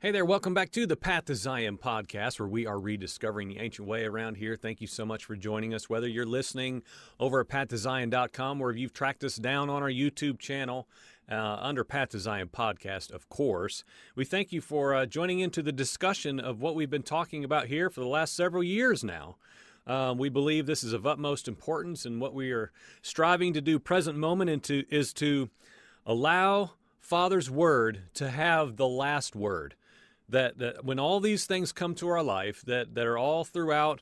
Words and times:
Hey 0.00 0.12
there, 0.12 0.24
welcome 0.24 0.54
back 0.54 0.70
to 0.70 0.86
the 0.86 0.94
Path 0.94 1.24
to 1.24 1.34
Zion 1.34 1.76
podcast, 1.76 2.38
where 2.38 2.46
we 2.46 2.68
are 2.68 2.78
rediscovering 2.78 3.48
the 3.48 3.58
ancient 3.58 3.88
way 3.88 4.04
around 4.04 4.36
here. 4.36 4.54
Thank 4.54 4.80
you 4.80 4.86
so 4.86 5.04
much 5.04 5.24
for 5.24 5.34
joining 5.34 5.74
us, 5.74 5.90
whether 5.90 6.06
you're 6.06 6.24
listening 6.24 6.84
over 7.18 7.40
at 7.40 7.48
pathtozion.com 7.48 8.60
or 8.60 8.70
if 8.70 8.76
you've 8.78 8.92
tracked 8.92 9.24
us 9.24 9.34
down 9.34 9.68
on 9.68 9.82
our 9.82 9.90
YouTube 9.90 10.38
channel 10.38 10.86
uh, 11.28 11.58
under 11.60 11.82
Path 11.82 12.10
to 12.10 12.20
Zion 12.20 12.46
podcast, 12.46 13.10
of 13.10 13.28
course. 13.28 13.82
We 14.14 14.24
thank 14.24 14.52
you 14.52 14.60
for 14.60 14.94
uh, 14.94 15.04
joining 15.04 15.40
into 15.40 15.62
the 15.62 15.72
discussion 15.72 16.38
of 16.38 16.60
what 16.60 16.76
we've 16.76 16.88
been 16.88 17.02
talking 17.02 17.42
about 17.42 17.66
here 17.66 17.90
for 17.90 17.98
the 17.98 18.06
last 18.06 18.36
several 18.36 18.62
years 18.62 19.02
now. 19.02 19.34
Um, 19.84 20.16
we 20.16 20.28
believe 20.28 20.66
this 20.66 20.84
is 20.84 20.92
of 20.92 21.08
utmost 21.08 21.48
importance, 21.48 22.06
and 22.06 22.20
what 22.20 22.34
we 22.34 22.52
are 22.52 22.70
striving 23.02 23.52
to 23.52 23.60
do 23.60 23.80
present 23.80 24.16
moment 24.16 24.48
into 24.48 24.84
is 24.90 25.12
to 25.14 25.50
allow 26.06 26.74
Father's 27.00 27.50
word 27.50 28.02
to 28.14 28.30
have 28.30 28.76
the 28.76 28.86
last 28.86 29.34
word 29.34 29.74
that, 30.28 30.58
that 30.58 30.84
when 30.84 30.98
all 30.98 31.20
these 31.20 31.46
things 31.46 31.72
come 31.72 31.94
to 31.96 32.08
our 32.08 32.22
life 32.22 32.62
that, 32.62 32.94
that 32.94 33.06
are 33.06 33.18
all 33.18 33.44
throughout 33.44 34.00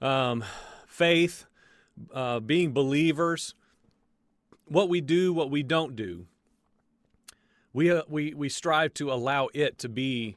um, 0.00 0.44
faith, 0.86 1.46
uh, 2.12 2.40
being 2.40 2.72
believers, 2.72 3.54
what 4.66 4.88
we 4.88 5.00
do, 5.00 5.32
what 5.32 5.50
we 5.50 5.62
don't 5.62 5.94
do, 5.94 6.26
we, 7.72 7.90
uh, 7.90 8.02
we, 8.08 8.34
we 8.34 8.48
strive 8.48 8.94
to 8.94 9.12
allow 9.12 9.48
it 9.54 9.78
to 9.78 9.88
be 9.88 10.36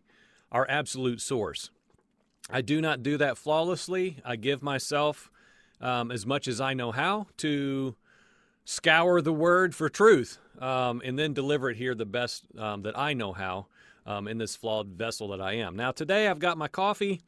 our 0.51 0.65
absolute 0.69 1.21
source. 1.21 1.69
I 2.49 2.61
do 2.61 2.81
not 2.81 3.03
do 3.03 3.17
that 3.17 3.37
flawlessly. 3.37 4.17
I 4.25 4.35
give 4.35 4.61
myself 4.61 5.29
um, 5.79 6.11
as 6.11 6.25
much 6.25 6.47
as 6.47 6.59
I 6.59 6.73
know 6.73 6.91
how 6.91 7.27
to 7.37 7.95
scour 8.65 9.21
the 9.21 9.33
word 9.33 9.73
for 9.73 9.89
truth 9.89 10.37
um, 10.59 11.01
and 11.03 11.17
then 11.17 11.33
deliver 11.33 11.69
it 11.69 11.77
here 11.77 11.95
the 11.95 12.05
best 12.05 12.43
um, 12.57 12.81
that 12.83 12.97
I 12.97 13.13
know 13.13 13.33
how 13.33 13.67
um, 14.09 14.27
in 14.27 14.39
this 14.39 14.55
flawed 14.55 14.87
vessel 14.87 15.29
that 15.29 15.39
I 15.39 15.53
am. 15.53 15.75
Now, 15.75 15.91
today 15.91 16.27
I've 16.27 16.39
got 16.39 16.57
my 16.57 16.67
coffee 16.67 17.21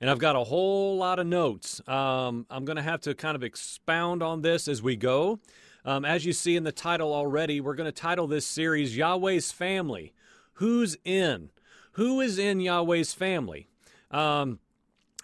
and 0.00 0.08
I've 0.08 0.18
got 0.18 0.34
a 0.34 0.42
whole 0.42 0.96
lot 0.96 1.18
of 1.18 1.26
notes. 1.26 1.86
Um, 1.86 2.46
I'm 2.50 2.64
going 2.64 2.76
to 2.76 2.82
have 2.82 3.02
to 3.02 3.14
kind 3.14 3.36
of 3.36 3.44
expound 3.44 4.22
on 4.22 4.40
this 4.40 4.66
as 4.66 4.82
we 4.82 4.96
go. 4.96 5.38
Um, 5.84 6.04
as 6.04 6.24
you 6.24 6.32
see 6.32 6.56
in 6.56 6.64
the 6.64 6.72
title 6.72 7.12
already, 7.12 7.60
we're 7.60 7.74
going 7.74 7.86
to 7.86 7.92
title 7.92 8.26
this 8.26 8.46
series 8.46 8.96
Yahweh's 8.96 9.52
Family. 9.52 10.14
Who's 10.54 10.96
in? 11.04 11.50
Who 11.92 12.20
is 12.20 12.38
in 12.38 12.60
Yahweh's 12.60 13.12
family? 13.12 13.68
Um, 14.10 14.58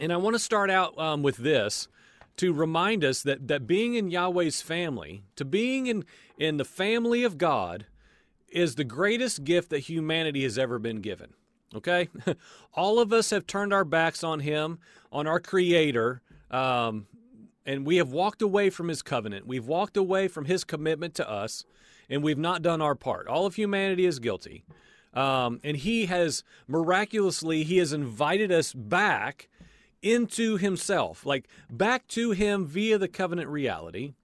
and 0.00 0.12
I 0.12 0.16
want 0.18 0.34
to 0.34 0.40
start 0.40 0.70
out 0.70 0.98
um, 0.98 1.22
with 1.22 1.38
this 1.38 1.88
to 2.36 2.52
remind 2.52 3.02
us 3.02 3.22
that, 3.22 3.48
that 3.48 3.66
being 3.66 3.94
in 3.94 4.10
Yahweh's 4.10 4.60
family, 4.60 5.22
to 5.36 5.44
being 5.44 5.86
in, 5.86 6.04
in 6.36 6.58
the 6.58 6.64
family 6.64 7.24
of 7.24 7.38
God, 7.38 7.86
is 8.50 8.74
the 8.74 8.84
greatest 8.84 9.44
gift 9.44 9.70
that 9.70 9.80
humanity 9.80 10.42
has 10.42 10.58
ever 10.58 10.78
been 10.78 11.00
given. 11.00 11.32
Okay? 11.74 12.08
All 12.74 12.98
of 12.98 13.12
us 13.12 13.30
have 13.30 13.46
turned 13.46 13.72
our 13.72 13.84
backs 13.84 14.24
on 14.24 14.40
Him, 14.40 14.78
on 15.12 15.26
our 15.26 15.40
Creator, 15.40 16.22
um, 16.50 17.06
and 17.66 17.84
we 17.86 17.96
have 17.96 18.10
walked 18.10 18.40
away 18.40 18.70
from 18.70 18.88
His 18.88 19.02
covenant. 19.02 19.46
We've 19.46 19.66
walked 19.66 19.96
away 19.96 20.28
from 20.28 20.46
His 20.46 20.64
commitment 20.64 21.14
to 21.16 21.28
us, 21.28 21.64
and 22.08 22.22
we've 22.22 22.38
not 22.38 22.62
done 22.62 22.80
our 22.80 22.94
part. 22.94 23.26
All 23.28 23.44
of 23.44 23.56
humanity 23.56 24.06
is 24.06 24.18
guilty. 24.18 24.64
Um, 25.12 25.60
and 25.62 25.76
He 25.76 26.06
has 26.06 26.42
miraculously, 26.66 27.64
He 27.64 27.78
has 27.78 27.92
invited 27.92 28.50
us 28.50 28.72
back 28.72 29.48
into 30.00 30.56
Himself, 30.56 31.26
like 31.26 31.48
back 31.70 32.06
to 32.08 32.30
Him 32.30 32.64
via 32.64 32.96
the 32.96 33.08
covenant 33.08 33.48
reality. 33.48 34.14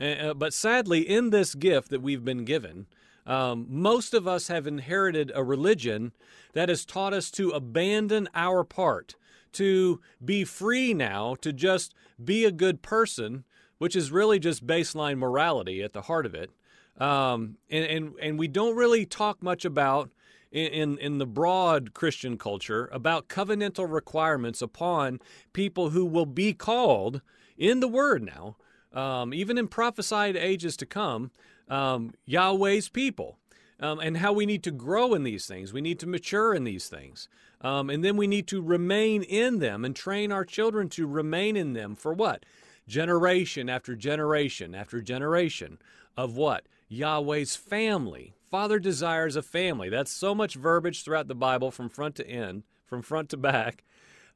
Uh, 0.00 0.34
but 0.34 0.52
sadly, 0.52 1.08
in 1.08 1.30
this 1.30 1.54
gift 1.54 1.90
that 1.90 2.02
we've 2.02 2.24
been 2.24 2.44
given, 2.44 2.86
um, 3.26 3.66
most 3.68 4.14
of 4.14 4.26
us 4.26 4.48
have 4.48 4.66
inherited 4.66 5.32
a 5.34 5.42
religion 5.42 6.12
that 6.52 6.68
has 6.68 6.84
taught 6.84 7.12
us 7.12 7.30
to 7.32 7.50
abandon 7.50 8.28
our 8.34 8.64
part, 8.64 9.16
to 9.52 10.00
be 10.24 10.44
free 10.44 10.92
now, 10.94 11.34
to 11.40 11.52
just 11.52 11.94
be 12.22 12.44
a 12.44 12.52
good 12.52 12.82
person, 12.82 13.44
which 13.78 13.96
is 13.96 14.10
really 14.10 14.38
just 14.38 14.66
baseline 14.66 15.18
morality 15.18 15.82
at 15.82 15.92
the 15.92 16.02
heart 16.02 16.26
of 16.26 16.34
it. 16.34 16.50
Um, 16.98 17.56
and, 17.70 17.84
and, 17.84 18.14
and 18.20 18.38
we 18.38 18.48
don't 18.48 18.76
really 18.76 19.04
talk 19.04 19.42
much 19.42 19.64
about 19.64 20.10
in, 20.54 20.98
in 20.98 21.18
the 21.18 21.26
broad 21.26 21.94
Christian 21.94 22.38
culture 22.38 22.88
about 22.92 23.28
covenantal 23.28 23.90
requirements 23.90 24.62
upon 24.62 25.18
people 25.52 25.90
who 25.90 26.04
will 26.04 26.26
be 26.26 26.52
called 26.52 27.20
in 27.58 27.80
the 27.80 27.88
Word 27.88 28.22
now, 28.22 28.56
um, 28.92 29.34
even 29.34 29.58
in 29.58 29.66
prophesied 29.66 30.36
ages 30.36 30.76
to 30.76 30.86
come, 30.86 31.32
um, 31.68 32.14
Yahweh's 32.24 32.88
people. 32.88 33.38
Um, 33.80 33.98
and 33.98 34.18
how 34.18 34.32
we 34.32 34.46
need 34.46 34.62
to 34.62 34.70
grow 34.70 35.14
in 35.14 35.24
these 35.24 35.46
things. 35.46 35.72
We 35.72 35.80
need 35.80 35.98
to 35.98 36.06
mature 36.06 36.54
in 36.54 36.62
these 36.62 36.88
things. 36.88 37.28
Um, 37.60 37.90
and 37.90 38.04
then 38.04 38.16
we 38.16 38.28
need 38.28 38.46
to 38.48 38.62
remain 38.62 39.24
in 39.24 39.58
them 39.58 39.84
and 39.84 39.96
train 39.96 40.30
our 40.30 40.44
children 40.44 40.88
to 40.90 41.06
remain 41.06 41.56
in 41.56 41.72
them 41.72 41.96
for 41.96 42.12
what? 42.12 42.44
Generation 42.86 43.68
after 43.68 43.96
generation 43.96 44.74
after 44.76 45.02
generation 45.02 45.78
of 46.16 46.36
what? 46.36 46.66
Yahweh's 46.88 47.56
family. 47.56 48.34
Father 48.48 48.78
desires 48.78 49.34
a 49.34 49.42
family. 49.42 49.88
That's 49.88 50.12
so 50.12 50.34
much 50.34 50.54
verbiage 50.54 51.02
throughout 51.02 51.26
the 51.26 51.34
Bible 51.34 51.72
from 51.72 51.88
front 51.88 52.14
to 52.16 52.28
end, 52.28 52.62
from 52.86 53.02
front 53.02 53.30
to 53.30 53.36
back, 53.36 53.82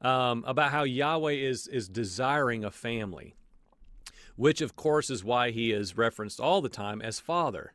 um, 0.01 0.43
about 0.45 0.71
how 0.71 0.83
Yahweh 0.83 1.33
is, 1.33 1.67
is 1.67 1.87
desiring 1.87 2.65
a 2.65 2.71
family 2.71 3.35
which 4.39 4.61
of 4.61 4.73
course 4.77 5.09
is 5.09 5.21
why 5.21 5.51
he 5.51 5.73
is 5.73 5.97
referenced 5.97 6.39
all 6.39 6.61
the 6.61 6.69
time 6.69 7.01
as 7.01 7.19
Father. 7.19 7.73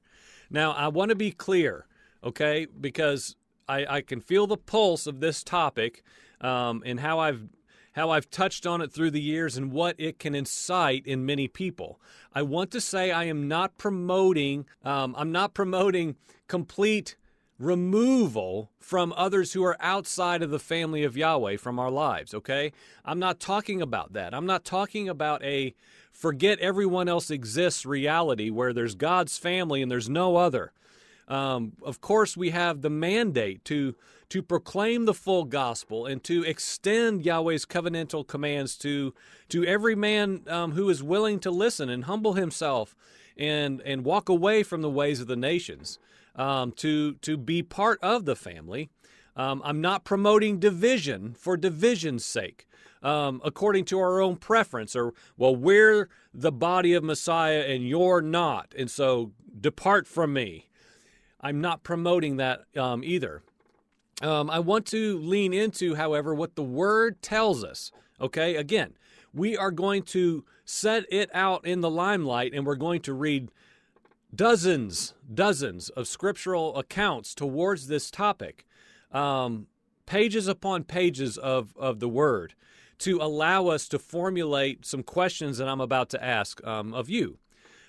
Now, 0.48 0.72
I 0.72 0.88
want 0.88 1.10
to 1.10 1.14
be 1.14 1.30
clear, 1.30 1.86
okay, 2.24 2.66
because 2.80 3.36
I, 3.68 3.84
I 3.86 4.00
can 4.00 4.20
feel 4.20 4.46
the 4.46 4.56
pulse 4.56 5.06
of 5.06 5.20
this 5.20 5.44
topic 5.44 6.02
um, 6.40 6.82
and 6.86 7.00
how 7.00 7.18
I've 7.18 7.48
how 7.92 8.10
I've 8.10 8.30
touched 8.30 8.66
on 8.66 8.80
it 8.80 8.92
through 8.92 9.12
the 9.12 9.20
years 9.20 9.56
and 9.56 9.70
what 9.70 9.94
it 9.98 10.18
can 10.18 10.34
incite 10.34 11.06
in 11.06 11.24
many 11.24 11.46
people. 11.46 12.00
I 12.32 12.42
want 12.42 12.72
to 12.72 12.80
say 12.80 13.12
I 13.12 13.24
am 13.24 13.46
not 13.46 13.76
promoting 13.76 14.64
um, 14.82 15.14
I'm 15.18 15.32
not 15.32 15.52
promoting 15.52 16.16
complete 16.48 17.14
removal 17.58 18.70
from 18.80 19.12
others 19.16 19.52
who 19.52 19.62
are 19.62 19.76
outside 19.80 20.42
of 20.42 20.50
the 20.50 20.58
family 20.58 21.04
of 21.04 21.16
Yahweh 21.16 21.56
from 21.56 21.78
our 21.78 21.90
lives, 21.90 22.34
okay? 22.34 22.72
I'm 23.04 23.18
not 23.18 23.38
talking 23.38 23.80
about 23.80 24.14
that. 24.14 24.34
I'm 24.34 24.46
not 24.46 24.64
talking 24.64 25.08
about 25.08 25.44
a 25.44 25.74
forget 26.14 26.58
everyone 26.60 27.08
else 27.08 27.30
exists 27.30 27.84
reality 27.84 28.48
where 28.48 28.72
there's 28.72 28.94
God's 28.94 29.36
family 29.36 29.82
and 29.82 29.90
there's 29.90 30.08
no 30.08 30.36
other. 30.36 30.72
Um, 31.28 31.72
of 31.82 32.00
course, 32.00 32.36
we 32.36 32.50
have 32.50 32.80
the 32.80 32.90
mandate 32.90 33.64
to 33.66 33.94
to 34.30 34.42
proclaim 34.42 35.04
the 35.04 35.14
full 35.14 35.44
gospel 35.44 36.06
and 36.06 36.22
to 36.24 36.42
extend 36.44 37.24
Yahweh's 37.24 37.66
covenantal 37.66 38.26
commands 38.26 38.76
to 38.78 39.14
to 39.48 39.64
every 39.64 39.94
man 39.94 40.42
um, 40.48 40.72
who 40.72 40.88
is 40.88 41.02
willing 41.02 41.38
to 41.40 41.50
listen 41.50 41.88
and 41.88 42.04
humble 42.04 42.34
himself 42.34 42.94
and 43.36 43.80
and 43.82 44.04
walk 44.04 44.28
away 44.28 44.62
from 44.62 44.82
the 44.82 44.90
ways 44.90 45.20
of 45.20 45.26
the 45.26 45.36
nations 45.36 45.98
um, 46.36 46.72
to 46.72 47.14
to 47.14 47.36
be 47.36 47.62
part 47.62 47.98
of 48.02 48.24
the 48.24 48.36
family. 48.36 48.88
Um, 49.36 49.62
I'm 49.64 49.80
not 49.80 50.04
promoting 50.04 50.60
division 50.60 51.34
for 51.34 51.56
division's 51.56 52.24
sake 52.24 52.66
um, 53.04 53.42
according 53.44 53.84
to 53.84 54.00
our 54.00 54.20
own 54.20 54.36
preference, 54.36 54.96
or, 54.96 55.12
well, 55.36 55.54
we're 55.54 56.08
the 56.32 56.50
body 56.50 56.94
of 56.94 57.04
Messiah 57.04 57.60
and 57.60 57.86
you're 57.86 58.22
not, 58.22 58.74
and 58.76 58.90
so 58.90 59.30
depart 59.60 60.06
from 60.06 60.32
me. 60.32 60.70
I'm 61.40 61.60
not 61.60 61.82
promoting 61.82 62.38
that 62.38 62.62
um, 62.76 63.04
either. 63.04 63.42
Um, 64.22 64.48
I 64.48 64.58
want 64.60 64.86
to 64.86 65.18
lean 65.18 65.52
into, 65.52 65.96
however, 65.96 66.34
what 66.34 66.56
the 66.56 66.62
word 66.62 67.20
tells 67.20 67.62
us. 67.62 67.92
Okay, 68.20 68.56
again, 68.56 68.94
we 69.34 69.56
are 69.56 69.70
going 69.70 70.02
to 70.04 70.44
set 70.64 71.04
it 71.10 71.28
out 71.34 71.66
in 71.66 71.82
the 71.82 71.90
limelight 71.90 72.54
and 72.54 72.64
we're 72.64 72.76
going 72.76 73.02
to 73.02 73.12
read 73.12 73.50
dozens, 74.34 75.12
dozens 75.32 75.90
of 75.90 76.08
scriptural 76.08 76.74
accounts 76.78 77.34
towards 77.34 77.88
this 77.88 78.10
topic, 78.10 78.64
um, 79.12 79.66
pages 80.06 80.48
upon 80.48 80.84
pages 80.84 81.36
of, 81.36 81.74
of 81.76 82.00
the 82.00 82.08
word 82.08 82.54
to 82.98 83.18
allow 83.18 83.68
us 83.68 83.88
to 83.88 83.98
formulate 83.98 84.84
some 84.84 85.02
questions 85.02 85.58
that 85.58 85.68
I'm 85.68 85.80
about 85.80 86.10
to 86.10 86.24
ask 86.24 86.64
um, 86.66 86.94
of 86.94 87.08
you. 87.08 87.38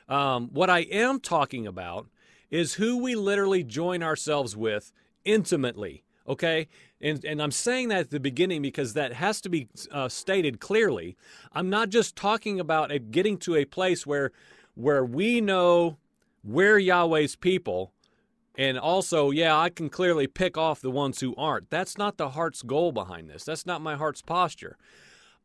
Um, 0.08 0.50
what 0.52 0.70
I 0.70 0.80
am 0.80 1.20
talking 1.20 1.66
about 1.66 2.08
is 2.52 2.76
who 2.76 3.02
we 3.02 3.16
literally 3.16 3.64
join 3.64 4.04
ourselves 4.04 4.56
with 4.56 4.92
intimately. 5.24 6.04
Okay, 6.28 6.68
and 7.02 7.24
and 7.24 7.42
I'm 7.42 7.52
saying 7.52 7.90
that 7.90 8.00
at 8.00 8.10
the 8.10 8.20
beginning 8.20 8.62
because 8.62 8.94
that 8.94 9.14
has 9.14 9.42
to 9.42 9.50
be 9.50 9.68
uh, 9.92 10.10
stated 10.10 10.60
clearly. 10.60 11.16
I'm 11.54 11.70
not 11.70 11.90
just 11.90 12.16
talking 12.16 12.60
about 12.60 12.92
getting 13.12 13.38
to 13.40 13.56
a 13.56 13.66
place 13.66 14.08
where 14.08 14.32
where 14.74 15.06
we 15.06 15.40
know 15.42 15.98
we're 16.44 16.80
Yahweh's 16.80 17.36
people 17.36 17.94
and 18.58 18.80
also, 18.80 19.32
yeah, 19.32 19.58
I 19.58 19.70
can 19.70 19.90
clearly 19.90 20.28
pick 20.28 20.58
off 20.58 20.82
the 20.82 20.92
ones 20.92 21.20
who 21.20 21.36
aren't. 21.36 21.70
That's 21.70 21.98
not 21.98 22.18
the 22.18 22.30
heart's 22.30 22.62
goal 22.62 22.92
behind 22.92 23.30
this. 23.30 23.44
That's 23.44 23.66
not 23.66 23.82
my 23.82 23.96
heart's 23.96 24.22
posture. 24.22 24.78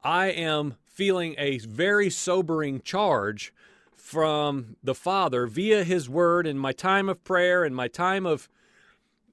I 0.03 0.29
am 0.29 0.77
feeling 0.87 1.35
a 1.37 1.59
very 1.59 2.09
sobering 2.09 2.81
charge 2.83 3.53
from 3.97 4.77
the 4.83 4.95
Father 4.95 5.47
via 5.47 5.85
His 5.85 6.09
Word 6.09 6.47
in 6.47 6.59
my 6.59 6.73
time 6.73 7.09
of 7.09 7.25
prayer 7.25 7.65
and 7.65 7.75
my 7.75 7.89
time 7.89 8.27
of 8.27 8.49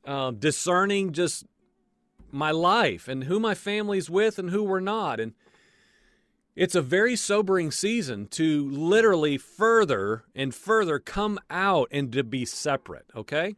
uh, 0.05 0.31
discerning 0.31 1.13
just 1.13 1.45
my 2.31 2.51
life 2.51 3.07
and 3.07 3.25
who 3.25 3.39
my 3.39 3.53
family's 3.53 4.09
with 4.09 4.39
and 4.39 4.49
who 4.49 4.63
we're 4.63 4.79
not. 4.79 5.19
And 5.19 5.33
it's 6.55 6.75
a 6.75 6.81
very 6.81 7.15
sobering 7.15 7.71
season 7.71 8.27
to 8.29 8.69
literally 8.69 9.37
further 9.37 10.23
and 10.35 10.53
further 10.53 10.99
come 10.99 11.39
out 11.49 11.87
and 11.91 12.11
to 12.13 12.23
be 12.23 12.45
separate, 12.45 13.05
okay? 13.15 13.55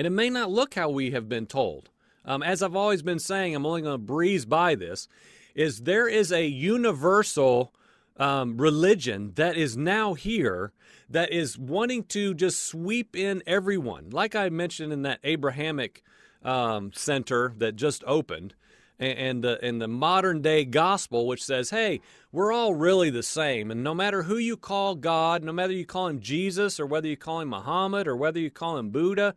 And 0.00 0.06
it 0.06 0.10
may 0.12 0.30
not 0.30 0.50
look 0.50 0.72
how 0.72 0.88
we 0.88 1.10
have 1.10 1.28
been 1.28 1.44
told. 1.44 1.90
Um, 2.24 2.42
as 2.42 2.62
I've 2.62 2.74
always 2.74 3.02
been 3.02 3.18
saying, 3.18 3.54
I'm 3.54 3.66
only 3.66 3.82
going 3.82 3.92
to 3.92 3.98
breeze 3.98 4.46
by 4.46 4.74
this, 4.74 5.08
is 5.54 5.82
there 5.82 6.08
is 6.08 6.32
a 6.32 6.46
universal 6.46 7.74
um, 8.16 8.56
religion 8.56 9.32
that 9.34 9.58
is 9.58 9.76
now 9.76 10.14
here 10.14 10.72
that 11.10 11.30
is 11.30 11.58
wanting 11.58 12.04
to 12.04 12.32
just 12.32 12.62
sweep 12.62 13.14
in 13.14 13.42
everyone. 13.46 14.08
Like 14.08 14.34
I 14.34 14.48
mentioned 14.48 14.90
in 14.90 15.02
that 15.02 15.20
Abrahamic 15.22 16.02
um, 16.42 16.92
center 16.94 17.52
that 17.58 17.76
just 17.76 18.02
opened, 18.06 18.54
and 18.98 19.44
the, 19.44 19.62
and 19.62 19.82
the 19.82 19.88
modern 19.88 20.40
day 20.40 20.64
gospel, 20.64 21.26
which 21.26 21.44
says, 21.44 21.68
hey, 21.68 22.00
we're 22.32 22.52
all 22.52 22.72
really 22.72 23.10
the 23.10 23.22
same. 23.22 23.70
And 23.70 23.84
no 23.84 23.92
matter 23.92 24.22
who 24.22 24.38
you 24.38 24.56
call 24.56 24.94
God, 24.94 25.44
no 25.44 25.52
matter 25.52 25.74
you 25.74 25.84
call 25.84 26.06
him 26.06 26.20
Jesus, 26.20 26.80
or 26.80 26.86
whether 26.86 27.06
you 27.06 27.18
call 27.18 27.40
him 27.40 27.50
Muhammad, 27.50 28.08
or 28.08 28.16
whether 28.16 28.40
you 28.40 28.50
call 28.50 28.78
him 28.78 28.88
Buddha, 28.88 29.34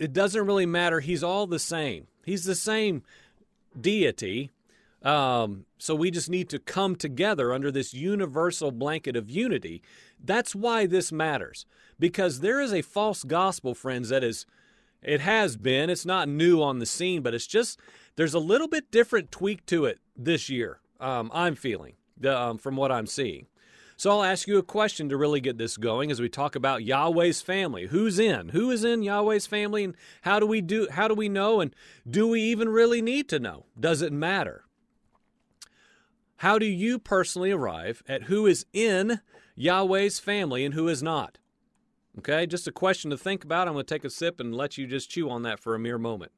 it 0.00 0.14
doesn't 0.14 0.46
really 0.46 0.66
matter. 0.66 1.00
He's 1.00 1.22
all 1.22 1.46
the 1.46 1.58
same. 1.58 2.06
He's 2.24 2.44
the 2.44 2.54
same 2.54 3.02
deity. 3.78 4.50
Um, 5.02 5.66
so 5.78 5.94
we 5.94 6.10
just 6.10 6.30
need 6.30 6.48
to 6.48 6.58
come 6.58 6.96
together 6.96 7.52
under 7.52 7.70
this 7.70 7.92
universal 7.94 8.72
blanket 8.72 9.14
of 9.14 9.30
unity. 9.30 9.82
That's 10.22 10.54
why 10.54 10.86
this 10.86 11.12
matters. 11.12 11.66
Because 11.98 12.40
there 12.40 12.60
is 12.60 12.72
a 12.72 12.82
false 12.82 13.24
gospel, 13.24 13.74
friends, 13.74 14.08
that 14.08 14.24
is, 14.24 14.46
it 15.02 15.20
has 15.20 15.56
been, 15.56 15.90
it's 15.90 16.06
not 16.06 16.28
new 16.28 16.62
on 16.62 16.78
the 16.78 16.86
scene, 16.86 17.20
but 17.20 17.34
it's 17.34 17.46
just, 17.46 17.78
there's 18.16 18.34
a 18.34 18.38
little 18.38 18.68
bit 18.68 18.90
different 18.90 19.30
tweak 19.30 19.66
to 19.66 19.84
it 19.84 19.98
this 20.16 20.48
year, 20.48 20.80
um, 20.98 21.30
I'm 21.34 21.54
feeling, 21.54 21.94
um, 22.26 22.56
from 22.56 22.76
what 22.76 22.90
I'm 22.90 23.06
seeing. 23.06 23.46
So 24.00 24.12
I'll 24.12 24.22
ask 24.22 24.48
you 24.48 24.56
a 24.56 24.62
question 24.62 25.10
to 25.10 25.16
really 25.18 25.42
get 25.42 25.58
this 25.58 25.76
going 25.76 26.10
as 26.10 26.22
we 26.22 26.30
talk 26.30 26.56
about 26.56 26.82
Yahweh's 26.82 27.42
family. 27.42 27.88
Who's 27.88 28.18
in? 28.18 28.48
Who 28.48 28.70
is 28.70 28.82
in 28.82 29.02
Yahweh's 29.02 29.46
family 29.46 29.84
and 29.84 29.94
how 30.22 30.40
do 30.40 30.46
we 30.46 30.62
do 30.62 30.88
how 30.90 31.06
do 31.06 31.14
we 31.14 31.28
know 31.28 31.60
and 31.60 31.76
do 32.08 32.26
we 32.26 32.40
even 32.40 32.70
really 32.70 33.02
need 33.02 33.28
to 33.28 33.38
know? 33.38 33.66
Does 33.78 34.00
it 34.00 34.10
matter? 34.10 34.64
How 36.36 36.58
do 36.58 36.64
you 36.64 36.98
personally 36.98 37.50
arrive 37.50 38.02
at 38.08 38.22
who 38.22 38.46
is 38.46 38.64
in 38.72 39.20
Yahweh's 39.54 40.18
family 40.18 40.64
and 40.64 40.72
who 40.72 40.88
is 40.88 41.02
not? 41.02 41.36
Okay, 42.20 42.46
just 42.46 42.66
a 42.66 42.72
question 42.72 43.10
to 43.10 43.18
think 43.18 43.44
about. 43.44 43.68
I'm 43.68 43.74
going 43.74 43.84
to 43.84 43.94
take 43.94 44.06
a 44.06 44.08
sip 44.08 44.40
and 44.40 44.54
let 44.54 44.78
you 44.78 44.86
just 44.86 45.10
chew 45.10 45.28
on 45.28 45.42
that 45.42 45.60
for 45.60 45.74
a 45.74 45.78
mere 45.78 45.98
moment. 45.98 46.32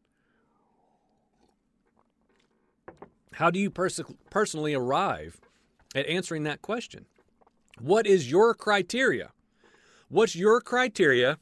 How 3.34 3.52
do 3.52 3.60
you 3.60 3.70
pers- 3.70 4.00
personally 4.30 4.74
arrive 4.74 5.40
at 5.94 6.06
answering 6.06 6.42
that 6.42 6.60
question? 6.60 7.06
What 7.80 8.06
is 8.06 8.30
your 8.30 8.54
criteria? 8.54 9.32
What's 10.08 10.36
your 10.36 10.60
criteria 10.60 11.38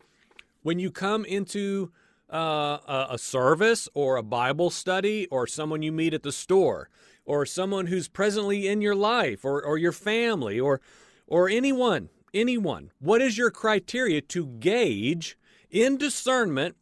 when 0.62 0.79
you 0.79 0.91
come 0.91 1.25
into 1.25 1.91
uh, 2.32 3.06
a 3.11 3.19
service 3.19 3.88
or 3.94 4.17
a 4.17 4.23
Bible 4.23 4.71
study 4.71 5.27
or 5.31 5.47
someone 5.47 5.82
you 5.82 5.93
meet 5.93 6.15
at 6.15 6.23
the 6.23 6.32
store 6.32 6.88
or 7.25 7.44
someone 7.44 7.87
who's 7.87 8.09
presently 8.09 8.69
in 8.69 8.81
your 8.81 8.94
life 8.94 9.44
or, 9.44 9.62
or 9.62 9.77
your 9.77 9.93
family 9.93 10.59
or, 10.61 10.81
or 11.27 11.49
anyone, 11.49 12.09
anyone? 12.33 12.93
What 13.00 13.21
is 13.21 13.37
your 13.37 13.50
criteria 13.50 14.21
to 14.23 14.47
gauge 14.47 15.37
in 15.71 15.97
discernment 15.97 16.76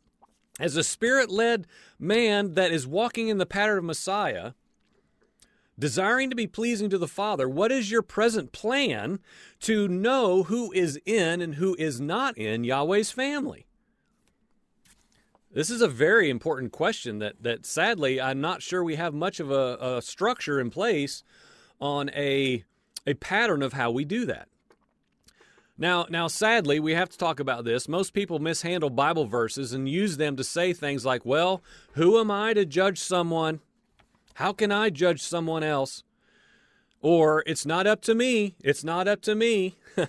as 0.60 0.76
a 0.76 0.84
spirit 0.84 1.30
led 1.30 1.66
man 1.98 2.54
that 2.54 2.72
is 2.72 2.86
walking 2.86 3.28
in 3.28 3.38
the 3.38 3.46
pattern 3.46 3.78
of 3.78 3.84
Messiah? 3.84 4.52
Desiring 5.78 6.30
to 6.30 6.36
be 6.36 6.46
pleasing 6.46 6.90
to 6.90 6.98
the 6.98 7.08
Father, 7.08 7.48
what 7.48 7.70
is 7.70 7.90
your 7.90 8.02
present 8.02 8.52
plan 8.52 9.20
to 9.60 9.88
know 9.88 10.44
who 10.44 10.72
is 10.72 11.00
in 11.06 11.40
and 11.40 11.54
who 11.54 11.76
is 11.78 12.00
not 12.00 12.36
in 12.36 12.64
Yahweh's 12.64 13.10
family? 13.10 13.66
This 15.52 15.70
is 15.70 15.80
a 15.80 15.88
very 15.88 16.28
important 16.28 16.72
question 16.72 17.20
that, 17.20 17.42
that 17.42 17.64
sadly 17.64 18.20
I'm 18.20 18.40
not 18.40 18.62
sure 18.62 18.84
we 18.84 18.96
have 18.96 19.14
much 19.14 19.40
of 19.40 19.50
a, 19.50 19.78
a 19.80 20.02
structure 20.02 20.60
in 20.60 20.70
place 20.70 21.22
on 21.80 22.10
a, 22.10 22.64
a 23.06 23.14
pattern 23.14 23.62
of 23.62 23.72
how 23.72 23.90
we 23.90 24.04
do 24.04 24.26
that. 24.26 24.48
Now, 25.80 26.06
now, 26.10 26.26
sadly, 26.26 26.80
we 26.80 26.94
have 26.94 27.08
to 27.08 27.16
talk 27.16 27.38
about 27.38 27.64
this. 27.64 27.88
Most 27.88 28.12
people 28.12 28.40
mishandle 28.40 28.90
Bible 28.90 29.26
verses 29.26 29.72
and 29.72 29.88
use 29.88 30.16
them 30.16 30.34
to 30.36 30.42
say 30.42 30.72
things 30.72 31.06
like, 31.06 31.24
well, 31.24 31.62
who 31.92 32.18
am 32.18 32.32
I 32.32 32.52
to 32.54 32.66
judge 32.66 32.98
someone? 32.98 33.60
How 34.38 34.52
can 34.52 34.70
I 34.70 34.90
judge 34.90 35.20
someone 35.20 35.64
else? 35.64 36.04
Or 37.00 37.42
it's 37.44 37.66
not 37.66 37.88
up 37.88 38.00
to 38.02 38.14
me. 38.14 38.54
It's 38.62 38.84
not 38.84 39.08
up 39.08 39.20
to 39.22 39.34
me. 39.34 39.74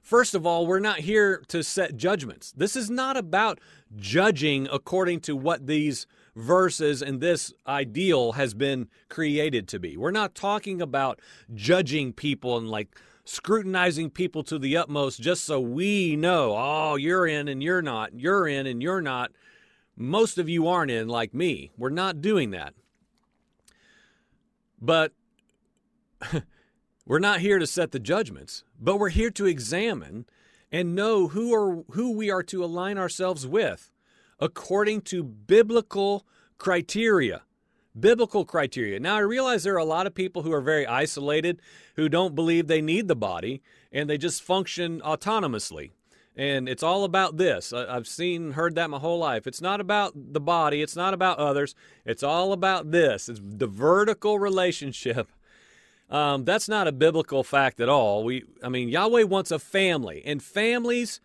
First 0.00 0.34
of 0.34 0.46
all, 0.46 0.66
we're 0.66 0.78
not 0.78 1.00
here 1.00 1.42
to 1.48 1.62
set 1.62 1.98
judgments. 1.98 2.54
This 2.56 2.76
is 2.76 2.88
not 2.88 3.18
about 3.18 3.60
judging 3.94 4.68
according 4.72 5.20
to 5.20 5.36
what 5.36 5.66
these 5.66 6.06
verses 6.34 7.02
and 7.02 7.20
this 7.20 7.52
ideal 7.66 8.32
has 8.32 8.54
been 8.54 8.88
created 9.10 9.68
to 9.68 9.78
be. 9.78 9.98
We're 9.98 10.12
not 10.12 10.34
talking 10.34 10.80
about 10.80 11.20
judging 11.54 12.14
people 12.14 12.56
and 12.56 12.70
like 12.70 12.96
scrutinizing 13.26 14.08
people 14.08 14.42
to 14.44 14.58
the 14.58 14.78
utmost 14.78 15.20
just 15.20 15.44
so 15.44 15.60
we 15.60 16.16
know, 16.16 16.54
oh, 16.56 16.96
you're 16.96 17.26
in 17.26 17.48
and 17.48 17.62
you're 17.62 17.82
not, 17.82 18.18
you're 18.18 18.48
in 18.48 18.66
and 18.66 18.82
you're 18.82 19.02
not. 19.02 19.30
Most 19.94 20.38
of 20.38 20.48
you 20.48 20.68
aren't 20.68 20.90
in 20.90 21.06
like 21.06 21.34
me. 21.34 21.70
We're 21.76 21.90
not 21.90 22.22
doing 22.22 22.50
that. 22.52 22.72
But 24.82 25.12
we're 27.06 27.20
not 27.20 27.40
here 27.40 27.60
to 27.60 27.66
set 27.66 27.92
the 27.92 28.00
judgments, 28.00 28.64
but 28.78 28.98
we're 28.98 29.10
here 29.10 29.30
to 29.30 29.46
examine 29.46 30.26
and 30.72 30.94
know 30.94 31.28
who 31.28 31.54
are 31.54 31.84
who 31.92 32.12
we 32.12 32.30
are 32.30 32.42
to 32.42 32.64
align 32.64 32.98
ourselves 32.98 33.46
with 33.46 33.92
according 34.40 35.02
to 35.02 35.22
biblical 35.22 36.26
criteria. 36.58 37.42
Biblical 37.98 38.44
criteria. 38.44 38.98
Now, 38.98 39.16
I 39.16 39.20
realize 39.20 39.62
there 39.62 39.74
are 39.74 39.78
a 39.78 39.84
lot 39.84 40.06
of 40.06 40.14
people 40.14 40.42
who 40.42 40.52
are 40.52 40.62
very 40.62 40.86
isolated, 40.86 41.60
who 41.94 42.08
don't 42.08 42.34
believe 42.34 42.66
they 42.66 42.80
need 42.80 43.06
the 43.06 43.14
body, 43.14 43.62
and 43.92 44.08
they 44.08 44.18
just 44.18 44.42
function 44.42 45.00
autonomously. 45.02 45.90
And 46.34 46.68
it's 46.68 46.82
all 46.82 47.04
about 47.04 47.36
this. 47.36 47.72
I've 47.72 48.08
seen, 48.08 48.52
heard 48.52 48.74
that 48.76 48.88
my 48.88 48.98
whole 48.98 49.18
life. 49.18 49.46
It's 49.46 49.60
not 49.60 49.80
about 49.80 50.12
the 50.14 50.40
body, 50.40 50.80
it's 50.80 50.96
not 50.96 51.12
about 51.12 51.38
others. 51.38 51.74
It's 52.06 52.22
all 52.22 52.52
about 52.52 52.90
this. 52.90 53.28
It's 53.28 53.40
the 53.42 53.66
vertical 53.66 54.38
relationship. 54.38 55.30
Um, 56.08 56.44
that's 56.44 56.68
not 56.68 56.88
a 56.88 56.92
biblical 56.92 57.42
fact 57.42 57.80
at 57.80 57.88
all. 57.88 58.24
We, 58.24 58.44
I 58.62 58.68
mean, 58.68 58.88
Yahweh 58.88 59.24
wants 59.24 59.50
a 59.50 59.58
family, 59.58 60.22
and 60.24 60.42
families 60.42 61.20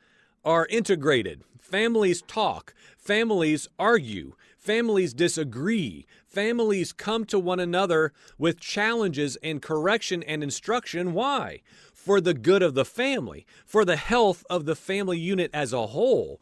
are 0.45 0.65
integrated. 0.69 1.43
Families 1.59 2.21
talk. 2.21 2.73
Families 2.97 3.67
argue. 3.77 4.35
Families 4.57 5.13
disagree. 5.13 6.05
Families 6.25 6.93
come 6.93 7.25
to 7.25 7.39
one 7.39 7.59
another 7.59 8.13
with 8.37 8.59
challenges 8.59 9.37
and 9.43 9.61
correction 9.61 10.23
and 10.23 10.43
instruction. 10.43 11.13
Why? 11.13 11.61
For 12.07 12.21
the 12.21 12.33
good 12.33 12.63
of 12.63 12.73
the 12.73 12.85
family, 12.85 13.45
for 13.65 13.83
the 13.83 13.97
health 13.97 14.45
of 14.49 14.63
the 14.63 14.77
family 14.77 15.19
unit 15.19 15.51
as 15.53 15.73
a 15.73 15.87
whole. 15.87 16.41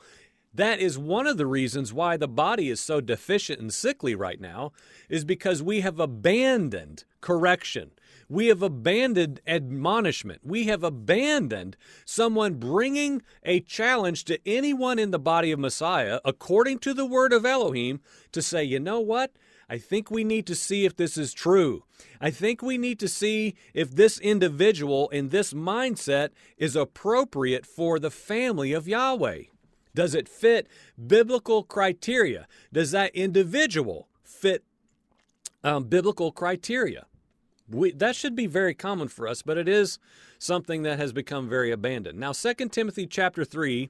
That 0.54 0.80
is 0.80 0.96
one 0.96 1.26
of 1.26 1.38
the 1.38 1.48
reasons 1.48 1.92
why 1.92 2.18
the 2.18 2.28
body 2.28 2.70
is 2.70 2.80
so 2.80 3.02
deficient 3.02 3.60
and 3.60 3.74
sickly 3.74 4.14
right 4.14 4.40
now, 4.40 4.74
is 5.10 5.26
because 5.26 5.64
we 5.64 5.82
have 5.82 6.00
abandoned 6.00 7.04
correction. 7.20 7.90
We 8.30 8.46
have 8.48 8.62
abandoned 8.62 9.42
admonishment. 9.48 10.42
We 10.44 10.66
have 10.66 10.84
abandoned 10.84 11.78
someone 12.06 12.54
bringing 12.54 13.24
a 13.42 13.60
challenge 13.60 14.24
to 14.26 14.38
anyone 14.46 15.00
in 15.00 15.10
the 15.10 15.18
body 15.18 15.52
of 15.52 15.58
Messiah, 15.58 16.20
according 16.24 16.78
to 16.80 16.94
the 16.94 17.08
word 17.08 17.34
of 17.34 17.44
Elohim, 17.44 18.02
to 18.34 18.44
say, 18.44 18.64
you 18.64 18.80
know 18.80 19.00
what? 19.00 19.32
I 19.70 19.78
think 19.78 20.12
we 20.12 20.24
need 20.24 20.46
to 20.48 20.56
see 20.56 20.86
if 20.86 20.96
this 20.96 21.18
is 21.18 21.34
true. 21.34 21.84
I 22.22 22.30
think 22.30 22.62
we 22.62 22.78
need 22.78 23.00
to 23.00 23.08
see 23.08 23.56
if 23.74 23.92
this 23.92 24.20
individual 24.20 25.10
and 25.12 25.32
this 25.32 25.54
mindset 25.54 26.30
is 26.58 26.76
appropriate 26.76 27.66
for 27.66 28.00
the 28.00 28.12
family 28.12 28.74
of 28.74 28.88
Yahweh. 28.88 29.44
Does 29.96 30.14
it 30.14 30.28
fit 30.28 30.68
biblical 31.08 31.64
criteria? 31.64 32.48
Does 32.72 32.92
that 32.92 33.16
individual 33.16 34.08
fit 34.24 34.64
um, 35.64 35.86
biblical 35.86 36.32
criteria? 36.32 37.06
We, 37.68 37.92
that 37.92 38.16
should 38.16 38.36
be 38.36 38.46
very 38.46 38.76
common 38.76 39.08
for 39.08 39.28
us, 39.28 39.42
but 39.42 39.58
it 39.58 39.68
is 39.68 39.98
something 40.38 40.84
that 40.84 41.00
has 41.00 41.14
become 41.14 41.50
very 41.50 41.72
abandoned. 41.72 42.20
Now, 42.20 42.34
2 42.34 42.54
Timothy 42.70 43.08
chapter 43.08 43.44
3 43.44 43.90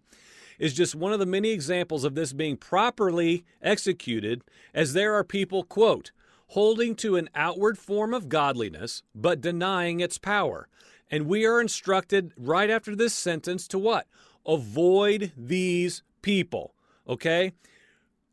is 0.59 0.73
just 0.73 0.95
one 0.95 1.13
of 1.13 1.19
the 1.19 1.25
many 1.25 1.51
examples 1.51 2.03
of 2.03 2.15
this 2.15 2.33
being 2.33 2.57
properly 2.57 3.45
executed, 3.61 4.41
as 4.73 4.93
there 4.93 5.13
are 5.13 5.23
people, 5.23 5.63
quote, 5.63 6.11
holding 6.47 6.95
to 6.95 7.15
an 7.15 7.29
outward 7.35 7.77
form 7.77 8.13
of 8.13 8.29
godliness, 8.29 9.03
but 9.13 9.41
denying 9.41 9.99
its 9.99 10.17
power. 10.17 10.67
And 11.09 11.27
we 11.27 11.45
are 11.45 11.61
instructed 11.61 12.33
right 12.37 12.69
after 12.69 12.95
this 12.95 13.13
sentence 13.13 13.67
to 13.69 13.79
what? 13.79 14.07
Avoid 14.45 15.31
these 15.37 16.03
people. 16.21 16.73
Okay? 17.07 17.53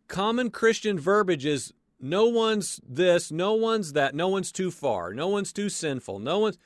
Common 0.08 0.50
Christian 0.50 0.98
verbiage 0.98 1.46
is 1.46 1.72
no 2.00 2.26
one's 2.26 2.80
this, 2.86 3.30
no 3.30 3.54
one's 3.54 3.92
that, 3.92 4.14
no 4.14 4.28
one's 4.28 4.52
too 4.52 4.70
far, 4.70 5.14
no 5.14 5.28
one's 5.28 5.52
too 5.52 5.68
sinful, 5.68 6.18
no 6.18 6.40
one's 6.40 6.58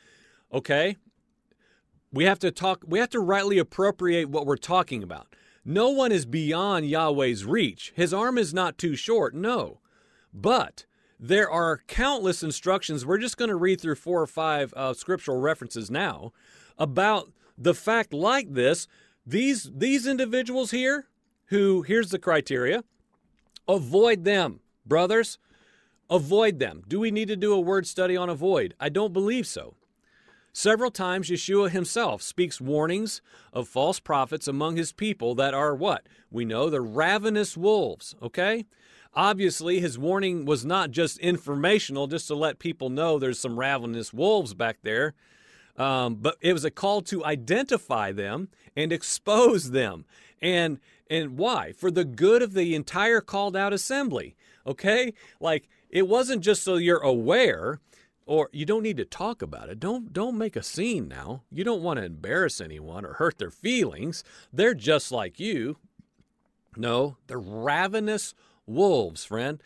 okay. 0.52 0.96
We 2.12 2.24
have 2.24 2.38
to 2.40 2.50
talk, 2.50 2.82
we 2.86 2.98
have 2.98 3.10
to 3.10 3.20
rightly 3.20 3.58
appropriate 3.58 4.30
what 4.30 4.46
we're 4.46 4.56
talking 4.56 5.02
about. 5.02 5.28
No 5.68 5.90
one 5.90 6.12
is 6.12 6.24
beyond 6.24 6.86
Yahweh's 6.86 7.44
reach. 7.44 7.92
His 7.96 8.14
arm 8.14 8.38
is 8.38 8.54
not 8.54 8.78
too 8.78 8.94
short, 8.94 9.34
no. 9.34 9.80
But 10.32 10.86
there 11.18 11.50
are 11.50 11.82
countless 11.88 12.44
instructions. 12.44 13.04
We're 13.04 13.18
just 13.18 13.36
going 13.36 13.48
to 13.48 13.56
read 13.56 13.80
through 13.80 13.96
four 13.96 14.22
or 14.22 14.28
five 14.28 14.72
uh, 14.76 14.94
scriptural 14.94 15.40
references 15.40 15.90
now 15.90 16.32
about 16.78 17.32
the 17.58 17.74
fact 17.74 18.12
like 18.12 18.54
this. 18.54 18.86
These 19.26 19.72
these 19.74 20.06
individuals 20.06 20.70
here, 20.70 21.08
who 21.46 21.82
here's 21.82 22.10
the 22.10 22.20
criteria, 22.20 22.84
avoid 23.66 24.22
them, 24.22 24.60
brothers. 24.86 25.38
Avoid 26.08 26.60
them. 26.60 26.84
Do 26.86 27.00
we 27.00 27.10
need 27.10 27.26
to 27.26 27.34
do 27.34 27.52
a 27.52 27.60
word 27.60 27.88
study 27.88 28.16
on 28.16 28.30
avoid? 28.30 28.74
I 28.78 28.88
don't 28.88 29.12
believe 29.12 29.48
so. 29.48 29.74
Several 30.58 30.90
times 30.90 31.28
Yeshua 31.28 31.68
himself 31.68 32.22
speaks 32.22 32.62
warnings 32.62 33.20
of 33.52 33.68
false 33.68 34.00
prophets 34.00 34.48
among 34.48 34.76
his 34.76 34.90
people 34.90 35.34
that 35.34 35.52
are 35.52 35.74
what? 35.74 36.06
We 36.30 36.46
know 36.46 36.70
they're 36.70 36.80
ravenous 36.80 37.58
wolves, 37.58 38.14
okay? 38.22 38.64
Obviously, 39.12 39.80
his 39.80 39.98
warning 39.98 40.46
was 40.46 40.64
not 40.64 40.92
just 40.92 41.18
informational, 41.18 42.06
just 42.06 42.26
to 42.28 42.34
let 42.34 42.58
people 42.58 42.88
know 42.88 43.18
there's 43.18 43.38
some 43.38 43.58
ravenous 43.58 44.14
wolves 44.14 44.54
back 44.54 44.78
there, 44.80 45.12
um, 45.76 46.14
but 46.14 46.38
it 46.40 46.54
was 46.54 46.64
a 46.64 46.70
call 46.70 47.02
to 47.02 47.22
identify 47.22 48.10
them 48.10 48.48
and 48.74 48.94
expose 48.94 49.72
them. 49.72 50.06
And 50.40 50.80
and 51.10 51.36
why? 51.36 51.72
For 51.72 51.90
the 51.90 52.06
good 52.06 52.40
of 52.40 52.54
the 52.54 52.74
entire 52.74 53.20
called 53.20 53.56
out 53.56 53.74
assembly. 53.74 54.36
Okay? 54.66 55.12
Like 55.38 55.68
it 55.90 56.08
wasn't 56.08 56.42
just 56.42 56.62
so 56.62 56.76
you're 56.76 56.96
aware 56.96 57.78
or 58.26 58.50
you 58.52 58.66
don't 58.66 58.82
need 58.82 58.96
to 58.98 59.04
talk 59.04 59.40
about 59.40 59.68
it. 59.68 59.80
Don't 59.80 60.12
don't 60.12 60.36
make 60.36 60.56
a 60.56 60.62
scene 60.62 61.08
now. 61.08 61.42
You 61.50 61.64
don't 61.64 61.82
want 61.82 61.98
to 61.98 62.04
embarrass 62.04 62.60
anyone 62.60 63.06
or 63.06 63.14
hurt 63.14 63.38
their 63.38 63.50
feelings. 63.50 64.24
They're 64.52 64.74
just 64.74 65.12
like 65.12 65.40
you. 65.40 65.76
No, 66.76 67.16
they're 67.26 67.38
ravenous 67.38 68.34
wolves, 68.66 69.24
friend. 69.24 69.62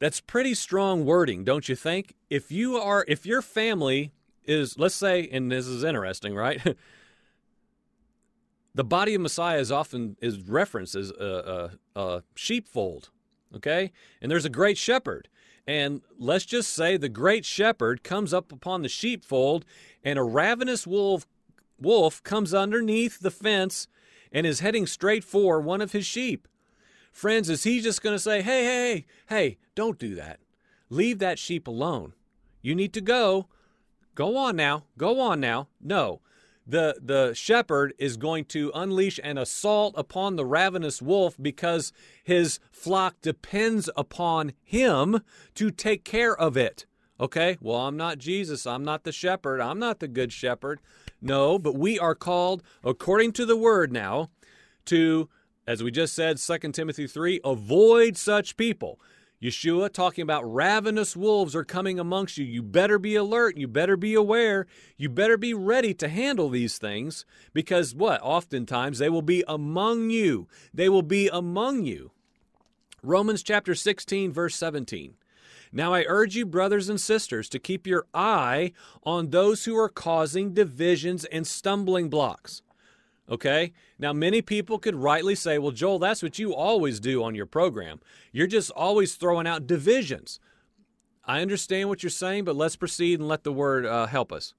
That's 0.00 0.20
pretty 0.20 0.54
strong 0.54 1.04
wording, 1.04 1.44
don't 1.44 1.68
you 1.68 1.76
think? 1.76 2.14
If 2.28 2.50
you 2.50 2.76
are, 2.76 3.04
if 3.06 3.24
your 3.24 3.42
family 3.42 4.12
is, 4.44 4.78
let's 4.78 4.94
say, 4.94 5.28
and 5.30 5.50
this 5.50 5.66
is 5.66 5.84
interesting, 5.84 6.34
right? 6.34 6.60
the 8.74 8.84
body 8.84 9.14
of 9.14 9.20
Messiah 9.20 9.58
is 9.58 9.70
often 9.70 10.16
is 10.20 10.40
referenced 10.40 10.94
as 10.94 11.10
a, 11.10 11.14
uh, 11.14 11.68
a, 11.94 11.98
uh, 11.98 12.18
a 12.18 12.22
sheepfold, 12.34 13.10
okay? 13.54 13.92
And 14.20 14.30
there's 14.30 14.44
a 14.44 14.50
great 14.50 14.78
shepherd. 14.78 15.28
And 15.66 16.02
let's 16.18 16.44
just 16.44 16.72
say 16.72 16.96
the 16.96 17.08
great 17.08 17.44
shepherd 17.44 18.04
comes 18.04 18.34
up 18.34 18.52
upon 18.52 18.82
the 18.82 18.88
sheepfold, 18.88 19.64
and 20.02 20.18
a 20.18 20.22
ravenous 20.22 20.86
wolf 20.86 21.26
wolf 21.80 22.22
comes 22.22 22.54
underneath 22.54 23.20
the 23.20 23.30
fence 23.30 23.88
and 24.32 24.46
is 24.46 24.60
heading 24.60 24.86
straight 24.86 25.24
for 25.24 25.60
one 25.60 25.80
of 25.80 25.92
his 25.92 26.06
sheep. 26.06 26.48
Friends, 27.12 27.48
is 27.48 27.64
he 27.64 27.80
just 27.80 28.02
going 28.02 28.14
to 28.14 28.20
say, 28.20 28.42
hey, 28.42 28.64
hey, 28.64 28.74
hey, 28.74 29.06
hey, 29.28 29.58
don't 29.74 29.98
do 29.98 30.14
that? 30.16 30.40
Leave 30.90 31.18
that 31.20 31.38
sheep 31.38 31.66
alone. 31.66 32.12
You 32.60 32.74
need 32.74 32.92
to 32.94 33.00
go. 33.00 33.46
Go 34.14 34.36
on 34.36 34.56
now. 34.56 34.84
Go 34.98 35.20
on 35.20 35.40
now. 35.40 35.68
No. 35.80 36.20
The, 36.66 36.96
the 37.00 37.34
shepherd 37.34 37.92
is 37.98 38.16
going 38.16 38.46
to 38.46 38.72
unleash 38.74 39.20
an 39.22 39.36
assault 39.36 39.94
upon 39.96 40.36
the 40.36 40.46
ravenous 40.46 41.02
wolf 41.02 41.36
because 41.40 41.92
his 42.22 42.58
flock 42.72 43.16
depends 43.20 43.90
upon 43.96 44.52
him 44.62 45.20
to 45.56 45.70
take 45.70 46.04
care 46.04 46.36
of 46.36 46.56
it. 46.56 46.86
Okay, 47.20 47.58
well, 47.60 47.76
I'm 47.76 47.96
not 47.96 48.18
Jesus. 48.18 48.66
I'm 48.66 48.82
not 48.82 49.04
the 49.04 49.12
shepherd. 49.12 49.60
I'm 49.60 49.78
not 49.78 50.00
the 50.00 50.08
good 50.08 50.32
shepherd. 50.32 50.80
No, 51.20 51.58
but 51.58 51.76
we 51.76 51.98
are 51.98 52.14
called, 52.14 52.62
according 52.82 53.32
to 53.32 53.46
the 53.46 53.56
word 53.56 53.92
now, 53.92 54.30
to 54.86 55.28
as 55.66 55.82
we 55.82 55.90
just 55.90 56.14
said, 56.14 56.38
2 56.38 56.72
Timothy 56.72 57.06
3, 57.06 57.40
avoid 57.44 58.16
such 58.16 58.56
people. 58.56 59.00
Yeshua 59.44 59.92
talking 59.92 60.22
about 60.22 60.50
ravenous 60.50 61.14
wolves 61.14 61.54
are 61.54 61.64
coming 61.64 62.00
amongst 62.00 62.38
you. 62.38 62.46
You 62.46 62.62
better 62.62 62.98
be 62.98 63.14
alert. 63.14 63.58
You 63.58 63.68
better 63.68 63.94
be 63.94 64.14
aware. 64.14 64.66
You 64.96 65.10
better 65.10 65.36
be 65.36 65.52
ready 65.52 65.92
to 65.92 66.08
handle 66.08 66.48
these 66.48 66.78
things 66.78 67.26
because 67.52 67.94
what? 67.94 68.22
Oftentimes 68.22 68.98
they 68.98 69.10
will 69.10 69.20
be 69.20 69.44
among 69.46 70.08
you. 70.08 70.48
They 70.72 70.88
will 70.88 71.02
be 71.02 71.28
among 71.28 71.84
you. 71.84 72.12
Romans 73.02 73.42
chapter 73.42 73.74
16, 73.74 74.32
verse 74.32 74.56
17. 74.56 75.12
Now 75.70 75.92
I 75.92 76.06
urge 76.08 76.34
you, 76.34 76.46
brothers 76.46 76.88
and 76.88 76.98
sisters, 76.98 77.50
to 77.50 77.58
keep 77.58 77.86
your 77.86 78.06
eye 78.14 78.72
on 79.02 79.28
those 79.28 79.66
who 79.66 79.76
are 79.76 79.90
causing 79.90 80.54
divisions 80.54 81.26
and 81.26 81.46
stumbling 81.46 82.08
blocks. 82.08 82.62
Okay? 83.28 83.72
Now, 83.98 84.12
many 84.12 84.42
people 84.42 84.78
could 84.78 84.94
rightly 84.94 85.34
say, 85.34 85.58
well, 85.58 85.72
Joel, 85.72 85.98
that's 85.98 86.22
what 86.22 86.38
you 86.38 86.54
always 86.54 87.00
do 87.00 87.22
on 87.22 87.34
your 87.34 87.46
program. 87.46 88.00
You're 88.32 88.46
just 88.46 88.70
always 88.72 89.14
throwing 89.14 89.46
out 89.46 89.66
divisions. 89.66 90.40
I 91.24 91.40
understand 91.40 91.88
what 91.88 92.02
you're 92.02 92.10
saying, 92.10 92.44
but 92.44 92.56
let's 92.56 92.76
proceed 92.76 93.18
and 93.18 93.28
let 93.28 93.44
the 93.44 93.52
word 93.52 93.86
uh, 93.86 94.06
help 94.06 94.30
us. 94.32 94.54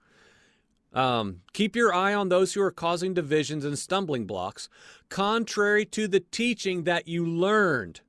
Um, 0.94 1.42
keep 1.54 1.76
your 1.76 1.94
eye 1.94 2.14
on 2.14 2.30
those 2.30 2.54
who 2.54 2.62
are 2.62 2.72
causing 2.72 3.14
divisions 3.14 3.66
and 3.66 3.78
stumbling 3.78 4.26
blocks, 4.26 4.70
contrary 5.10 5.86
to 5.88 6.08
the 6.08 6.22
teaching 6.22 6.86
that 6.86 7.08
you 7.08 7.26
learned. 7.26 8.02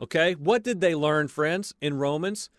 Okay? 0.00 0.32
What 0.34 0.64
did 0.64 0.80
they 0.80 0.94
learn, 0.94 1.28
friends, 1.28 1.74
in 1.80 1.98
Romans? 1.98 2.50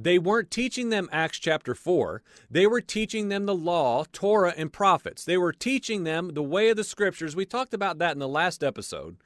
They 0.00 0.18
weren't 0.18 0.50
teaching 0.50 0.90
them 0.90 1.08
Acts 1.10 1.40
chapter 1.40 1.74
4. 1.74 2.22
They 2.48 2.68
were 2.68 2.80
teaching 2.80 3.28
them 3.28 3.46
the 3.46 3.54
law, 3.54 4.04
Torah, 4.12 4.54
and 4.56 4.72
prophets. 4.72 5.24
They 5.24 5.36
were 5.36 5.52
teaching 5.52 6.04
them 6.04 6.34
the 6.34 6.42
way 6.42 6.70
of 6.70 6.76
the 6.76 6.84
scriptures. 6.84 7.34
We 7.34 7.44
talked 7.44 7.74
about 7.74 7.98
that 7.98 8.12
in 8.12 8.20
the 8.20 8.28
last 8.28 8.62
episode 8.62 9.16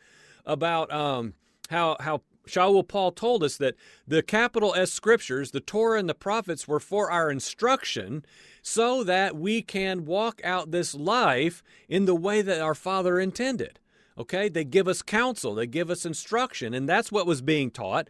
about 0.47 0.91
um, 0.91 1.35
how, 1.69 1.97
how 2.01 2.23
Shaul 2.47 2.87
Paul 2.89 3.13
told 3.13 3.45
us 3.45 3.59
that 3.59 3.77
the 4.09 4.23
capital 4.23 4.75
S 4.75 4.91
scriptures, 4.91 5.51
the 5.51 5.61
Torah 5.61 5.99
and 5.99 6.09
the 6.09 6.15
prophets, 6.15 6.67
were 6.67 6.81
for 6.81 7.11
our 7.11 7.31
instruction 7.31 8.25
so 8.63 9.05
that 9.05 9.37
we 9.37 9.61
can 9.61 10.07
walk 10.07 10.41
out 10.43 10.71
this 10.71 10.95
life 10.95 11.63
in 11.87 12.07
the 12.07 12.15
way 12.15 12.41
that 12.41 12.63
our 12.63 12.75
Father 12.75 13.21
intended. 13.21 13.79
Okay? 14.17 14.49
They 14.49 14.65
give 14.65 14.89
us 14.89 15.03
counsel, 15.03 15.55
they 15.55 15.67
give 15.67 15.91
us 15.91 16.07
instruction, 16.07 16.73
and 16.73 16.89
that's 16.89 17.13
what 17.13 17.27
was 17.27 17.43
being 17.43 17.71
taught 17.71 18.09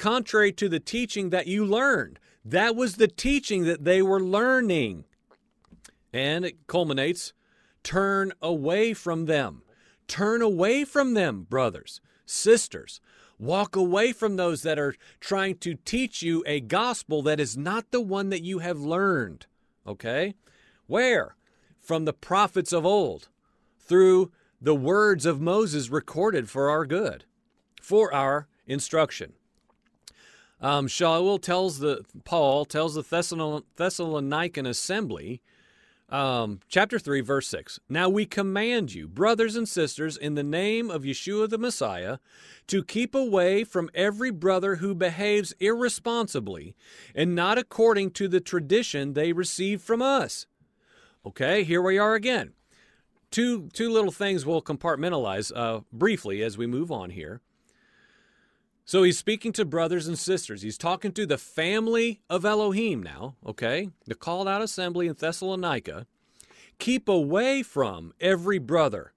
contrary 0.00 0.50
to 0.50 0.68
the 0.68 0.80
teaching 0.80 1.28
that 1.28 1.46
you 1.46 1.64
learned. 1.64 2.18
That 2.42 2.74
was 2.74 2.96
the 2.96 3.06
teaching 3.06 3.64
that 3.64 3.84
they 3.84 4.00
were 4.00 4.18
learning. 4.20 5.04
And 6.12 6.44
it 6.44 6.66
culminates 6.66 7.34
turn 7.82 8.32
away 8.40 8.94
from 8.94 9.26
them. 9.26 9.62
Turn 10.08 10.42
away 10.42 10.84
from 10.84 11.14
them, 11.14 11.46
brothers, 11.48 12.00
sisters. 12.24 13.00
Walk 13.38 13.76
away 13.76 14.12
from 14.12 14.36
those 14.36 14.62
that 14.62 14.78
are 14.78 14.96
trying 15.20 15.56
to 15.58 15.74
teach 15.74 16.22
you 16.22 16.42
a 16.46 16.60
gospel 16.60 17.22
that 17.22 17.38
is 17.38 17.56
not 17.56 17.90
the 17.90 18.00
one 18.00 18.30
that 18.30 18.42
you 18.42 18.58
have 18.58 18.80
learned. 18.80 19.46
Okay? 19.86 20.34
Where? 20.86 21.36
From 21.78 22.06
the 22.06 22.12
prophets 22.12 22.72
of 22.72 22.86
old, 22.86 23.28
through 23.78 24.32
the 24.60 24.74
words 24.74 25.26
of 25.26 25.40
Moses 25.40 25.90
recorded 25.90 26.48
for 26.48 26.70
our 26.70 26.86
good, 26.86 27.24
for 27.80 28.12
our 28.12 28.48
instruction. 28.66 29.34
Um, 30.60 30.88
Shaul 30.88 31.40
tells 31.40 31.78
the 31.78 32.04
Paul 32.24 32.64
tells 32.66 32.94
the 32.94 33.02
Thessalonican 33.02 34.68
assembly, 34.68 35.40
um, 36.10 36.60
chapter 36.68 36.98
three, 36.98 37.22
verse 37.22 37.48
six. 37.48 37.80
Now 37.88 38.10
we 38.10 38.26
command 38.26 38.92
you, 38.92 39.08
brothers 39.08 39.56
and 39.56 39.66
sisters, 39.66 40.18
in 40.18 40.34
the 40.34 40.42
name 40.42 40.90
of 40.90 41.02
Yeshua 41.02 41.48
the 41.48 41.56
Messiah, 41.56 42.18
to 42.66 42.84
keep 42.84 43.14
away 43.14 43.64
from 43.64 43.88
every 43.94 44.30
brother 44.30 44.76
who 44.76 44.94
behaves 44.94 45.54
irresponsibly 45.60 46.74
and 47.14 47.34
not 47.34 47.56
according 47.56 48.10
to 48.12 48.28
the 48.28 48.40
tradition 48.40 49.14
they 49.14 49.32
received 49.32 49.82
from 49.82 50.02
us. 50.02 50.46
Okay, 51.24 51.64
here 51.64 51.80
we 51.80 51.96
are 51.96 52.14
again. 52.14 52.52
Two 53.30 53.70
two 53.72 53.88
little 53.88 54.12
things 54.12 54.44
we'll 54.44 54.60
compartmentalize 54.60 55.52
uh, 55.56 55.80
briefly 55.90 56.42
as 56.42 56.58
we 56.58 56.66
move 56.66 56.92
on 56.92 57.10
here. 57.10 57.40
So 58.90 59.04
he's 59.04 59.18
speaking 59.18 59.52
to 59.52 59.64
brothers 59.64 60.08
and 60.08 60.18
sisters. 60.18 60.62
He's 60.62 60.76
talking 60.76 61.12
to 61.12 61.24
the 61.24 61.38
family 61.38 62.22
of 62.28 62.44
Elohim 62.44 63.04
now, 63.04 63.36
okay? 63.46 63.90
The 64.06 64.16
called 64.16 64.48
out 64.48 64.62
assembly 64.62 65.06
in 65.06 65.14
Thessalonica. 65.14 66.08
Keep 66.80 67.08
away 67.08 67.62
from 67.62 68.12
every 68.20 68.58
brother. 68.58 69.12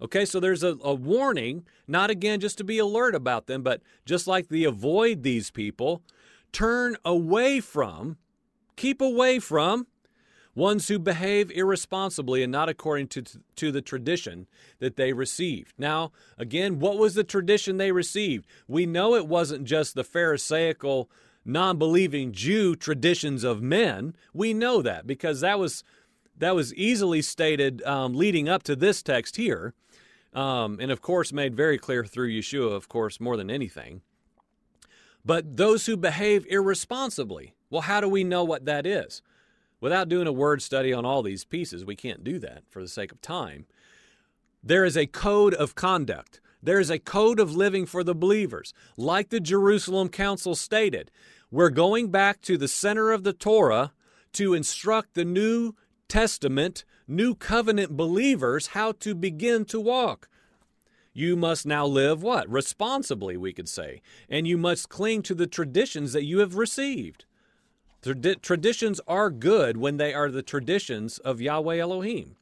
Okay, 0.00 0.24
so 0.24 0.38
there's 0.38 0.62
a, 0.62 0.76
a, 0.84 0.94
warning, 0.94 1.66
not 1.88 2.08
again 2.08 2.38
just 2.38 2.56
to 2.58 2.62
be 2.62 2.78
alert 2.78 3.16
about 3.16 3.48
them, 3.48 3.64
but 3.64 3.82
just 4.06 4.28
like 4.28 4.46
the 4.48 4.64
avoid 4.64 5.24
these 5.24 5.50
people, 5.50 6.02
turn 6.52 6.96
away 7.04 7.58
from, 7.58 8.16
keep 8.76 9.00
away 9.00 9.40
from. 9.40 9.88
Ones 10.54 10.88
who 10.88 10.98
behave 10.98 11.50
irresponsibly 11.52 12.42
and 12.42 12.50
not 12.50 12.68
according 12.68 13.08
to, 13.08 13.22
to 13.56 13.70
the 13.70 13.82
tradition 13.82 14.46
that 14.78 14.96
they 14.96 15.12
received. 15.12 15.72
Now, 15.78 16.12
again, 16.36 16.78
what 16.78 16.98
was 16.98 17.14
the 17.14 17.24
tradition 17.24 17.76
they 17.76 17.92
received? 17.92 18.46
We 18.66 18.86
know 18.86 19.14
it 19.14 19.26
wasn't 19.26 19.64
just 19.64 19.94
the 19.94 20.04
Pharisaical, 20.04 21.10
non 21.44 21.78
believing 21.78 22.32
Jew 22.32 22.74
traditions 22.76 23.44
of 23.44 23.62
men. 23.62 24.14
We 24.34 24.52
know 24.52 24.82
that 24.82 25.06
because 25.06 25.40
that 25.40 25.58
was. 25.58 25.84
That 26.38 26.54
was 26.54 26.74
easily 26.74 27.20
stated 27.20 27.82
um, 27.82 28.14
leading 28.14 28.48
up 28.48 28.62
to 28.62 28.74
this 28.74 29.02
text 29.02 29.36
here, 29.36 29.74
um, 30.32 30.78
and 30.80 30.90
of 30.90 31.02
course 31.02 31.34
made 31.34 31.54
very 31.54 31.76
clear 31.76 32.02
through 32.02 32.30
Yeshua, 32.30 32.72
of 32.72 32.88
course, 32.88 33.20
more 33.20 33.36
than 33.36 33.50
anything. 33.50 34.00
But 35.22 35.58
those 35.58 35.84
who 35.84 35.98
behave 35.98 36.46
irresponsibly, 36.48 37.52
well, 37.68 37.82
how 37.82 38.00
do 38.00 38.08
we 38.08 38.24
know 38.24 38.42
what 38.42 38.64
that 38.64 38.86
is? 38.86 39.20
Without 39.80 40.08
doing 40.08 40.26
a 40.26 40.32
word 40.32 40.62
study 40.62 40.92
on 40.92 41.06
all 41.06 41.22
these 41.22 41.44
pieces, 41.44 41.84
we 41.84 41.96
can't 41.96 42.22
do 42.22 42.38
that 42.38 42.64
for 42.68 42.82
the 42.82 42.88
sake 42.88 43.12
of 43.12 43.20
time. 43.22 43.66
There 44.62 44.84
is 44.84 44.96
a 44.96 45.06
code 45.06 45.54
of 45.54 45.74
conduct. 45.74 46.40
There 46.62 46.78
is 46.80 46.90
a 46.90 46.98
code 46.98 47.40
of 47.40 47.56
living 47.56 47.86
for 47.86 48.04
the 48.04 48.14
believers. 48.14 48.74
Like 48.96 49.30
the 49.30 49.40
Jerusalem 49.40 50.10
Council 50.10 50.54
stated, 50.54 51.10
we're 51.50 51.70
going 51.70 52.10
back 52.10 52.42
to 52.42 52.58
the 52.58 52.68
center 52.68 53.10
of 53.10 53.24
the 53.24 53.32
Torah 53.32 53.92
to 54.34 54.54
instruct 54.54 55.14
the 55.14 55.24
New 55.24 55.74
Testament, 56.08 56.84
New 57.08 57.34
Covenant 57.34 57.96
believers 57.96 58.68
how 58.68 58.92
to 58.92 59.14
begin 59.14 59.64
to 59.66 59.80
walk. 59.80 60.28
You 61.12 61.36
must 61.36 61.66
now 61.66 61.86
live 61.86 62.22
what? 62.22 62.48
Responsibly, 62.48 63.36
we 63.36 63.52
could 63.52 63.68
say. 63.68 64.02
And 64.28 64.46
you 64.46 64.56
must 64.56 64.88
cling 64.88 65.22
to 65.22 65.34
the 65.34 65.46
traditions 65.46 66.12
that 66.12 66.24
you 66.24 66.38
have 66.38 66.54
received. 66.54 67.24
Traditions 68.02 69.00
are 69.06 69.30
good 69.30 69.76
when 69.76 69.98
they 69.98 70.14
are 70.14 70.30
the 70.30 70.42
traditions 70.42 71.18
of 71.18 71.40
Yahweh 71.40 71.78
Elohim. 71.78 72.36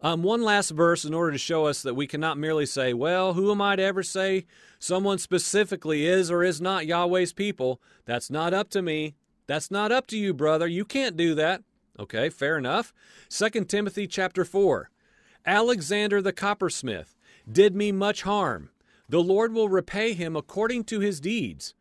Um, 0.00 0.22
one 0.22 0.42
last 0.42 0.70
verse 0.70 1.04
in 1.04 1.14
order 1.14 1.30
to 1.30 1.38
show 1.38 1.66
us 1.66 1.82
that 1.82 1.94
we 1.94 2.08
cannot 2.08 2.36
merely 2.36 2.66
say, 2.66 2.92
well, 2.92 3.34
who 3.34 3.52
am 3.52 3.60
I 3.60 3.76
to 3.76 3.82
ever 3.82 4.02
say 4.02 4.46
someone 4.80 5.18
specifically 5.18 6.06
is 6.06 6.28
or 6.30 6.42
is 6.42 6.60
not 6.60 6.86
Yahweh's 6.86 7.32
people? 7.32 7.80
That's 8.04 8.28
not 8.28 8.52
up 8.52 8.68
to 8.70 8.82
me. 8.82 9.14
That's 9.46 9.70
not 9.70 9.92
up 9.92 10.08
to 10.08 10.18
you, 10.18 10.34
brother. 10.34 10.66
You 10.66 10.84
can't 10.84 11.16
do 11.16 11.34
that. 11.36 11.62
Okay, 12.00 12.30
fair 12.30 12.58
enough. 12.58 12.92
2 13.28 13.64
Timothy 13.66 14.06
chapter 14.08 14.44
4. 14.44 14.90
Alexander 15.46 16.20
the 16.20 16.32
coppersmith 16.32 17.14
did 17.50 17.76
me 17.76 17.92
much 17.92 18.22
harm. 18.22 18.70
The 19.08 19.22
Lord 19.22 19.52
will 19.52 19.68
repay 19.68 20.14
him 20.14 20.34
according 20.34 20.84
to 20.84 21.00
his 21.00 21.20
deeds. 21.20 21.74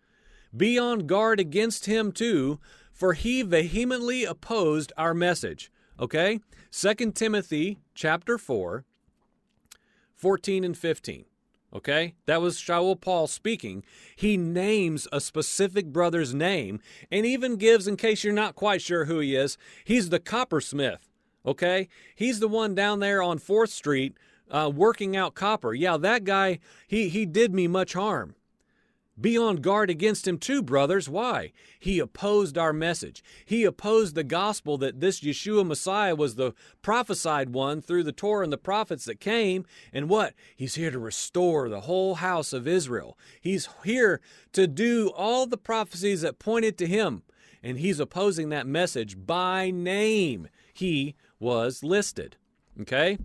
Be 0.56 0.78
on 0.78 1.08
guard 1.08 1.40
against 1.40 1.86
him 1.86 2.12
too, 2.12 2.60
for 3.02 3.14
he 3.14 3.42
vehemently 3.42 4.26
opposed 4.26 4.94
our 4.96 5.16
message. 5.16 5.72
Okay? 6.00 6.40
2 6.72 7.12
Timothy 7.14 7.80
chapter 7.96 8.38
4, 8.38 8.86
14 10.16 10.64
and 10.64 10.78
15. 10.78 11.26
Okay? 11.74 12.14
That 12.28 12.44
was 12.44 12.60
Shaul 12.60 13.02
Paul 13.02 13.26
speaking. 13.26 13.84
He 14.16 14.38
names 14.38 15.08
a 15.12 15.20
specific 15.20 15.88
brother's 15.88 16.36
name 16.36 16.80
and 17.10 17.26
even 17.26 17.56
gives, 17.56 17.88
in 17.88 17.98
case 17.98 18.24
you're 18.24 18.34
not 18.34 18.54
quite 18.54 18.84
sure 18.84 19.06
who 19.06 19.18
he 19.18 19.36
is, 19.36 19.58
he's 19.84 20.10
the 20.10 20.20
coppersmith. 20.20 21.10
Okay? 21.44 21.88
He's 22.14 22.40
the 22.40 22.48
one 22.48 22.76
down 22.76 23.00
there 23.00 23.24
on 23.24 23.40
4th 23.40 23.70
Street 23.70 24.16
uh, 24.52 24.72
working 24.72 25.18
out 25.18 25.34
copper. 25.34 25.74
Yeah, 25.74 25.98
that 25.98 26.24
guy, 26.24 26.60
he, 26.88 27.10
he 27.10 27.26
did 27.26 27.52
me 27.52 27.66
much 27.68 27.94
harm. 27.94 28.36
Be 29.20 29.38
on 29.38 29.58
guard 29.58 29.90
against 29.90 30.28
him 30.28 30.38
too, 30.38 30.64
brothers. 30.64 31.10
Why? 31.10 31.52
He 31.80 32.00
opposed 32.00 32.58
our 32.58 32.74
message. 32.74 33.24
He 33.46 33.66
opposed 33.66 34.16
the 34.16 34.24
gospel 34.24 34.78
that 34.80 35.00
this 35.00 35.20
Yeshua 35.20 35.66
Messiah 35.66 36.16
was 36.16 36.36
the 36.36 36.54
prophesied 36.82 37.50
one 37.52 37.82
through 37.82 38.04
the 38.04 38.12
Torah 38.12 38.44
and 38.44 38.54
the 38.54 38.58
prophets 38.58 39.06
that 39.06 39.20
came. 39.20 39.66
And 39.92 40.10
what? 40.10 40.34
He's 40.56 40.76
here 40.76 40.92
to 40.92 41.00
restore 41.00 41.68
the 41.68 41.82
whole 41.82 42.16
house 42.16 42.54
of 42.54 42.68
Israel. 42.68 43.18
He's 43.42 43.68
here 43.84 44.22
to 44.54 44.66
do 44.66 45.12
all 45.16 45.46
the 45.46 45.58
prophecies 45.58 46.22
that 46.22 46.40
pointed 46.40 46.78
to 46.78 46.88
him. 46.88 47.24
And 47.62 47.78
he's 47.78 48.00
opposing 48.00 48.50
that 48.50 48.66
message 48.66 49.18
by 49.24 49.70
name. 49.70 50.48
He 50.74 51.16
was 51.40 51.84
listed. 51.84 52.38
Okay? 52.80 53.20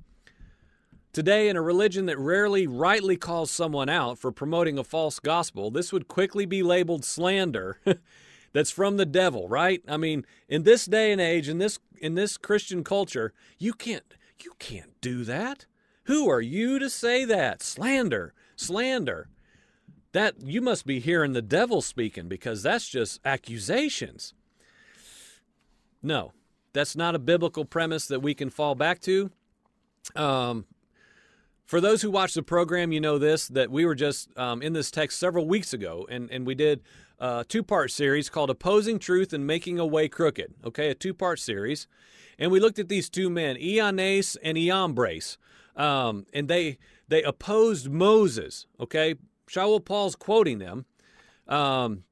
Today, 1.17 1.49
in 1.49 1.57
a 1.57 1.63
religion 1.63 2.05
that 2.05 2.19
rarely 2.19 2.67
rightly 2.67 3.17
calls 3.17 3.51
someone 3.51 3.89
out 3.89 4.19
for 4.19 4.31
promoting 4.31 4.79
a 4.79 4.85
false 4.85 5.19
gospel, 5.19 5.71
this 5.71 5.91
would 5.91 6.09
quickly 6.09 6.45
be 6.45 6.63
labeled 6.63 7.07
slander 7.07 7.81
that's 8.53 8.71
from 8.71 8.99
the 8.99 9.07
devil, 9.07 9.49
right? 9.49 9.81
I 9.89 9.97
mean, 9.97 10.27
in 10.47 10.65
this 10.65 10.85
day 10.85 11.13
and 11.13 11.19
age, 11.19 11.49
in 11.49 11.57
this 11.57 11.79
in 11.97 12.17
this 12.17 12.37
Christian 12.37 12.85
culture, 12.85 13.33
you 13.59 13.73
can't 13.73 14.05
you 14.45 14.53
can't 14.59 14.93
do 15.01 15.25
that. 15.25 15.65
Who 16.05 16.29
are 16.29 16.43
you 16.43 16.79
to 16.79 16.91
say 16.91 17.25
that? 17.25 17.63
Slander, 17.63 18.35
slander. 18.55 19.31
That 20.13 20.43
you 20.43 20.61
must 20.61 20.85
be 20.85 21.01
hearing 21.01 21.33
the 21.33 21.41
devil 21.41 21.81
speaking 21.81 22.29
because 22.29 22.63
that's 22.63 22.91
just 22.91 23.21
accusations. 23.25 24.35
No, 26.03 26.35
that's 26.75 26.95
not 26.95 27.15
a 27.15 27.19
biblical 27.19 27.65
premise 27.65 28.07
that 28.09 28.21
we 28.21 28.35
can 28.35 28.51
fall 28.51 28.75
back 28.75 29.01
to. 29.01 29.31
Um, 30.15 30.67
for 31.67 31.81
those 31.81 32.01
who 32.01 32.11
watch 32.11 32.35
the 32.35 32.43
program, 32.43 32.93
you 32.93 33.01
know 33.01 33.19
this 33.19 33.49
that 33.49 33.71
we 33.71 33.85
were 33.85 33.95
just 33.95 34.37
um, 34.39 34.63
in 34.63 34.73
this 34.73 34.91
text 34.91 35.19
several 35.19 35.47
weeks 35.47 35.73
ago, 35.73 36.07
and, 36.09 36.31
and 36.31 36.47
we 36.47 36.55
did 36.55 36.83
a 37.19 37.45
two 37.47 37.63
part 37.63 37.91
series 37.91 38.31
called 38.31 38.51
Opposing 38.51 38.99
Truth 38.99 39.33
and 39.33 39.47
Making 39.47 39.79
a 39.79 39.87
Way 39.87 40.09
Crooked. 40.09 40.55
Okay, 40.65 40.91
a 40.91 40.95
two 40.95 41.13
part 41.13 41.41
series. 41.41 41.87
And 42.39 42.53
we 42.53 42.61
looked 42.61 42.79
at 42.79 42.89
these 42.89 43.09
two 43.09 43.31
men, 43.31 43.57
Ianes 43.57 44.37
and 44.43 44.57
Iambres, 44.57 45.39
um, 45.75 46.27
and 46.33 46.49
they 46.49 46.79
they 47.09 47.23
opposed 47.23 47.91
Moses. 47.91 48.67
Okay, 48.79 49.17
Shaul 49.49 49.85
Paul's 49.85 50.17
quoting 50.17 50.59
them. 50.59 50.87
Um, 51.49 52.05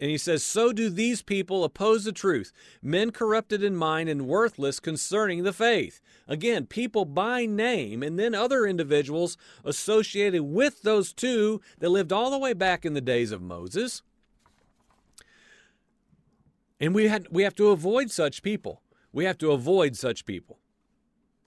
and 0.00 0.10
he 0.10 0.18
says, 0.18 0.44
So 0.44 0.72
do 0.72 0.90
these 0.90 1.22
people 1.22 1.64
oppose 1.64 2.04
the 2.04 2.12
truth, 2.12 2.52
men 2.82 3.10
corrupted 3.10 3.62
in 3.62 3.74
mind 3.74 4.08
and 4.08 4.26
worthless 4.26 4.78
concerning 4.80 5.42
the 5.42 5.52
faith. 5.52 6.00
Again, 6.28 6.66
people 6.66 7.04
by 7.04 7.46
name, 7.46 8.02
and 8.02 8.18
then 8.18 8.34
other 8.34 8.64
individuals 8.64 9.36
associated 9.64 10.42
with 10.42 10.82
those 10.82 11.12
two 11.12 11.60
that 11.78 11.90
lived 11.90 12.12
all 12.12 12.30
the 12.30 12.38
way 12.38 12.52
back 12.52 12.84
in 12.84 12.94
the 12.94 13.00
days 13.00 13.32
of 13.32 13.42
Moses. 13.42 14.02
And 16.80 16.94
we, 16.94 17.08
had, 17.08 17.26
we 17.30 17.42
have 17.42 17.56
to 17.56 17.68
avoid 17.68 18.10
such 18.10 18.42
people. 18.42 18.82
We 19.12 19.24
have 19.24 19.38
to 19.38 19.50
avoid 19.50 19.96
such 19.96 20.24
people. 20.24 20.60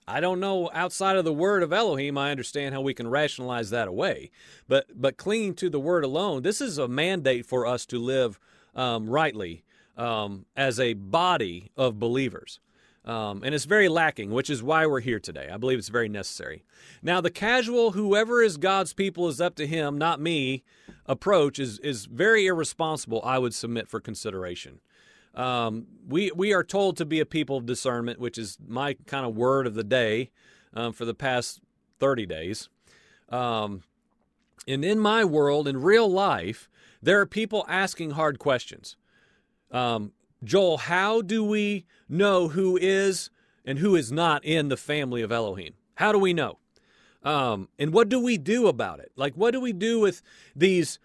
I 0.06 0.20
don't 0.20 0.40
know 0.40 0.70
outside 0.74 1.16
of 1.16 1.24
the 1.24 1.32
word 1.32 1.62
of 1.62 1.72
Elohim, 1.72 2.18
I 2.18 2.30
understand 2.30 2.74
how 2.74 2.80
we 2.80 2.94
can 2.94 3.08
rationalize 3.08 3.70
that 3.70 3.88
away. 3.88 4.30
But 4.68 4.86
but 4.94 5.16
clinging 5.16 5.54
to 5.56 5.70
the 5.70 5.80
word 5.80 6.04
alone, 6.04 6.42
this 6.42 6.60
is 6.60 6.78
a 6.78 6.88
mandate 6.88 7.46
for 7.46 7.66
us 7.66 7.86
to 7.86 7.98
live 7.98 8.38
um, 8.74 9.08
rightly 9.08 9.64
um, 9.96 10.46
as 10.56 10.80
a 10.80 10.94
body 10.94 11.70
of 11.76 11.98
believers. 11.98 12.58
Um, 13.04 13.42
and 13.44 13.52
it's 13.52 13.64
very 13.64 13.88
lacking, 13.88 14.30
which 14.30 14.48
is 14.48 14.62
why 14.62 14.86
we're 14.86 15.00
here 15.00 15.18
today. 15.18 15.50
I 15.52 15.56
believe 15.56 15.78
it's 15.78 15.88
very 15.88 16.08
necessary. 16.08 16.62
Now, 17.02 17.20
the 17.20 17.30
casual, 17.30 17.92
whoever 17.92 18.42
is 18.42 18.56
God's 18.56 18.92
people 18.92 19.26
is 19.26 19.40
up 19.40 19.56
to 19.56 19.66
him, 19.66 19.98
not 19.98 20.20
me, 20.20 20.62
approach 21.06 21.58
is, 21.58 21.80
is 21.80 22.06
very 22.06 22.46
irresponsible, 22.46 23.20
I 23.24 23.38
would 23.38 23.54
submit 23.54 23.88
for 23.88 23.98
consideration. 23.98 24.80
Um, 25.34 25.86
we 26.06 26.30
we 26.32 26.52
are 26.52 26.64
told 26.64 26.96
to 26.98 27.04
be 27.04 27.20
a 27.20 27.26
people 27.26 27.56
of 27.56 27.66
discernment, 27.66 28.18
which 28.18 28.38
is 28.38 28.58
my 28.66 28.94
kind 29.06 29.24
of 29.24 29.34
word 29.34 29.66
of 29.66 29.74
the 29.74 29.84
day 29.84 30.30
um, 30.74 30.92
for 30.92 31.04
the 31.04 31.14
past 31.14 31.60
thirty 31.98 32.26
days. 32.26 32.68
Um, 33.28 33.82
and 34.68 34.84
in 34.84 34.98
my 34.98 35.24
world, 35.24 35.66
in 35.66 35.80
real 35.82 36.10
life, 36.10 36.68
there 37.00 37.18
are 37.20 37.26
people 37.26 37.64
asking 37.68 38.12
hard 38.12 38.38
questions. 38.38 38.96
Um, 39.70 40.12
Joel, 40.44 40.78
how 40.78 41.22
do 41.22 41.42
we 41.42 41.86
know 42.08 42.48
who 42.48 42.76
is 42.80 43.30
and 43.64 43.78
who 43.78 43.96
is 43.96 44.12
not 44.12 44.44
in 44.44 44.68
the 44.68 44.76
family 44.76 45.22
of 45.22 45.32
Elohim? 45.32 45.74
How 45.94 46.12
do 46.12 46.18
we 46.18 46.32
know? 46.32 46.58
Um, 47.22 47.68
and 47.78 47.92
what 47.92 48.08
do 48.08 48.20
we 48.20 48.36
do 48.36 48.66
about 48.66 48.98
it? 48.98 49.12
Like, 49.16 49.34
what 49.34 49.52
do 49.52 49.60
we 49.60 49.72
do 49.72 50.00
with 50.00 50.22
these 50.54 50.98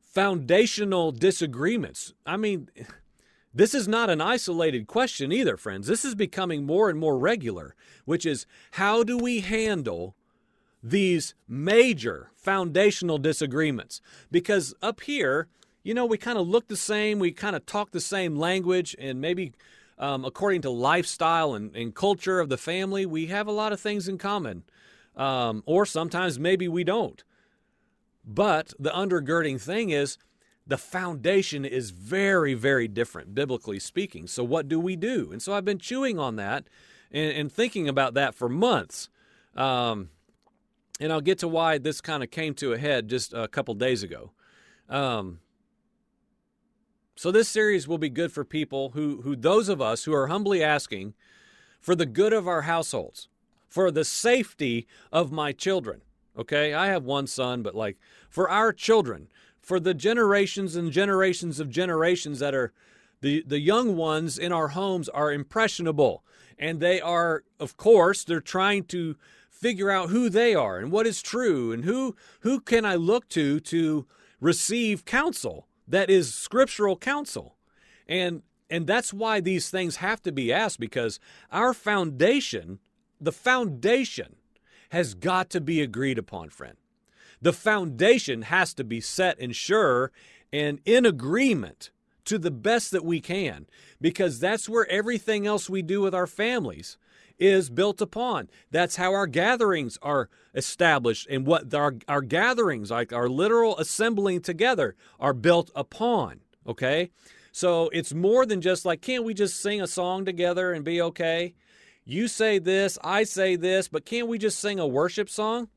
foundational 0.00 1.12
disagreements? 1.12 2.12
I 2.26 2.36
mean, 2.36 2.68
this 3.56 3.74
is 3.74 3.88
not 3.88 4.10
an 4.10 4.20
isolated 4.20 4.86
question 4.86 5.32
either, 5.32 5.56
friends. 5.56 5.86
This 5.86 6.04
is 6.04 6.14
becoming 6.14 6.66
more 6.66 6.90
and 6.90 6.98
more 6.98 7.18
regular, 7.18 7.74
which 8.04 8.26
is 8.26 8.46
how 8.72 9.02
do 9.02 9.16
we 9.16 9.40
handle 9.40 10.14
these 10.82 11.34
major 11.48 12.30
foundational 12.36 13.16
disagreements? 13.16 14.02
Because 14.30 14.74
up 14.82 15.00
here, 15.00 15.48
you 15.82 15.94
know, 15.94 16.04
we 16.04 16.18
kind 16.18 16.36
of 16.36 16.46
look 16.46 16.68
the 16.68 16.76
same, 16.76 17.18
we 17.18 17.32
kind 17.32 17.56
of 17.56 17.64
talk 17.64 17.92
the 17.92 18.00
same 18.00 18.36
language, 18.36 18.94
and 18.98 19.22
maybe 19.22 19.54
um, 19.98 20.26
according 20.26 20.60
to 20.60 20.70
lifestyle 20.70 21.54
and, 21.54 21.74
and, 21.74 21.94
culture 21.94 22.40
of 22.40 22.50
the 22.50 22.58
family, 22.58 23.06
we 23.06 23.26
have 23.28 23.46
a 23.46 23.52
lot 23.52 23.72
of 23.72 23.80
things 23.80 24.06
in 24.06 24.18
common. 24.18 24.64
Um, 25.16 25.62
or 25.64 25.86
sometimes 25.86 26.38
maybe 26.38 26.68
we 26.68 26.84
don't. 26.84 27.24
But 28.22 28.74
the 28.78 28.90
undergirding 28.90 29.58
thing 29.58 29.88
is 29.88 30.18
the 30.66 30.76
foundation 30.76 31.64
is 31.64 31.90
very, 31.90 32.54
very 32.54 32.88
different, 32.88 33.34
biblically 33.34 33.78
speaking. 33.78 34.26
So, 34.26 34.42
what 34.42 34.68
do 34.68 34.80
we 34.80 34.96
do? 34.96 35.30
And 35.30 35.40
so, 35.40 35.52
I've 35.52 35.64
been 35.64 35.78
chewing 35.78 36.18
on 36.18 36.36
that 36.36 36.68
and, 37.12 37.32
and 37.32 37.52
thinking 37.52 37.88
about 37.88 38.14
that 38.14 38.34
for 38.34 38.48
months. 38.48 39.08
Um, 39.54 40.10
and 40.98 41.12
I'll 41.12 41.20
get 41.20 41.38
to 41.40 41.48
why 41.48 41.78
this 41.78 42.00
kind 42.00 42.22
of 42.22 42.30
came 42.30 42.54
to 42.54 42.72
a 42.72 42.78
head 42.78 43.08
just 43.08 43.32
a 43.32 43.48
couple 43.48 43.74
days 43.74 44.02
ago. 44.02 44.32
Um, 44.88 45.40
so, 47.14 47.30
this 47.30 47.48
series 47.48 47.86
will 47.86 47.98
be 47.98 48.10
good 48.10 48.32
for 48.32 48.44
people 48.44 48.90
who, 48.90 49.22
who, 49.22 49.36
those 49.36 49.68
of 49.68 49.80
us 49.80 50.04
who 50.04 50.12
are 50.12 50.26
humbly 50.26 50.62
asking 50.62 51.14
for 51.80 51.94
the 51.94 52.06
good 52.06 52.32
of 52.32 52.48
our 52.48 52.62
households, 52.62 53.28
for 53.68 53.92
the 53.92 54.04
safety 54.04 54.86
of 55.12 55.30
my 55.30 55.52
children. 55.52 56.02
Okay, 56.36 56.74
I 56.74 56.88
have 56.88 57.04
one 57.04 57.26
son, 57.26 57.62
but 57.62 57.74
like 57.74 57.96
for 58.28 58.50
our 58.50 58.72
children, 58.72 59.28
for 59.66 59.80
the 59.80 59.94
generations 59.94 60.76
and 60.76 60.92
generations 60.92 61.58
of 61.58 61.68
generations 61.68 62.38
that 62.38 62.54
are 62.54 62.72
the, 63.20 63.42
the 63.44 63.58
young 63.58 63.96
ones 63.96 64.38
in 64.38 64.52
our 64.52 64.68
homes 64.68 65.08
are 65.08 65.32
impressionable. 65.32 66.22
And 66.56 66.78
they 66.78 67.00
are, 67.00 67.42
of 67.58 67.76
course, 67.76 68.22
they're 68.22 68.40
trying 68.40 68.84
to 68.84 69.16
figure 69.50 69.90
out 69.90 70.10
who 70.10 70.30
they 70.30 70.54
are 70.54 70.78
and 70.78 70.92
what 70.92 71.04
is 71.04 71.20
true 71.20 71.72
and 71.72 71.84
who 71.84 72.14
who 72.40 72.60
can 72.60 72.84
I 72.84 72.94
look 72.94 73.28
to 73.30 73.58
to 73.58 74.06
receive 74.40 75.04
counsel 75.04 75.66
that 75.88 76.10
is 76.10 76.32
scriptural 76.32 76.96
counsel. 76.96 77.56
And 78.06 78.42
and 78.70 78.86
that's 78.86 79.12
why 79.12 79.40
these 79.40 79.68
things 79.68 79.96
have 79.96 80.22
to 80.22 80.30
be 80.30 80.52
asked 80.52 80.78
because 80.78 81.18
our 81.50 81.74
foundation, 81.74 82.78
the 83.20 83.32
foundation 83.32 84.36
has 84.90 85.14
got 85.14 85.50
to 85.50 85.60
be 85.60 85.80
agreed 85.80 86.18
upon, 86.18 86.50
friend. 86.50 86.76
The 87.40 87.52
foundation 87.52 88.42
has 88.42 88.74
to 88.74 88.84
be 88.84 89.00
set 89.00 89.38
and 89.38 89.54
sure 89.54 90.12
and 90.52 90.80
in 90.84 91.04
agreement 91.04 91.90
to 92.24 92.38
the 92.38 92.50
best 92.50 92.90
that 92.90 93.04
we 93.04 93.20
can 93.20 93.66
because 94.00 94.40
that's 94.40 94.68
where 94.68 94.88
everything 94.90 95.46
else 95.46 95.70
we 95.70 95.82
do 95.82 96.00
with 96.00 96.14
our 96.14 96.26
families 96.26 96.98
is 97.38 97.70
built 97.70 98.00
upon. 98.00 98.48
That's 98.70 98.96
how 98.96 99.12
our 99.12 99.26
gatherings 99.26 99.98
are 100.02 100.28
established 100.54 101.26
and 101.28 101.46
what 101.46 101.72
our, 101.74 101.94
our 102.08 102.22
gatherings, 102.22 102.90
like 102.90 103.12
our 103.12 103.28
literal 103.28 103.78
assembling 103.78 104.40
together, 104.40 104.96
are 105.20 105.34
built 105.34 105.70
upon. 105.74 106.40
Okay? 106.66 107.10
So 107.52 107.88
it's 107.92 108.12
more 108.12 108.44
than 108.44 108.60
just 108.60 108.84
like, 108.84 109.00
can't 109.00 109.24
we 109.24 109.34
just 109.34 109.60
sing 109.60 109.80
a 109.80 109.86
song 109.86 110.24
together 110.24 110.72
and 110.72 110.84
be 110.84 111.00
okay? 111.00 111.54
You 112.04 112.28
say 112.28 112.58
this, 112.58 112.98
I 113.02 113.24
say 113.24 113.56
this, 113.56 113.88
but 113.88 114.04
can't 114.04 114.28
we 114.28 114.38
just 114.38 114.58
sing 114.58 114.78
a 114.78 114.86
worship 114.86 115.28
song? 115.28 115.68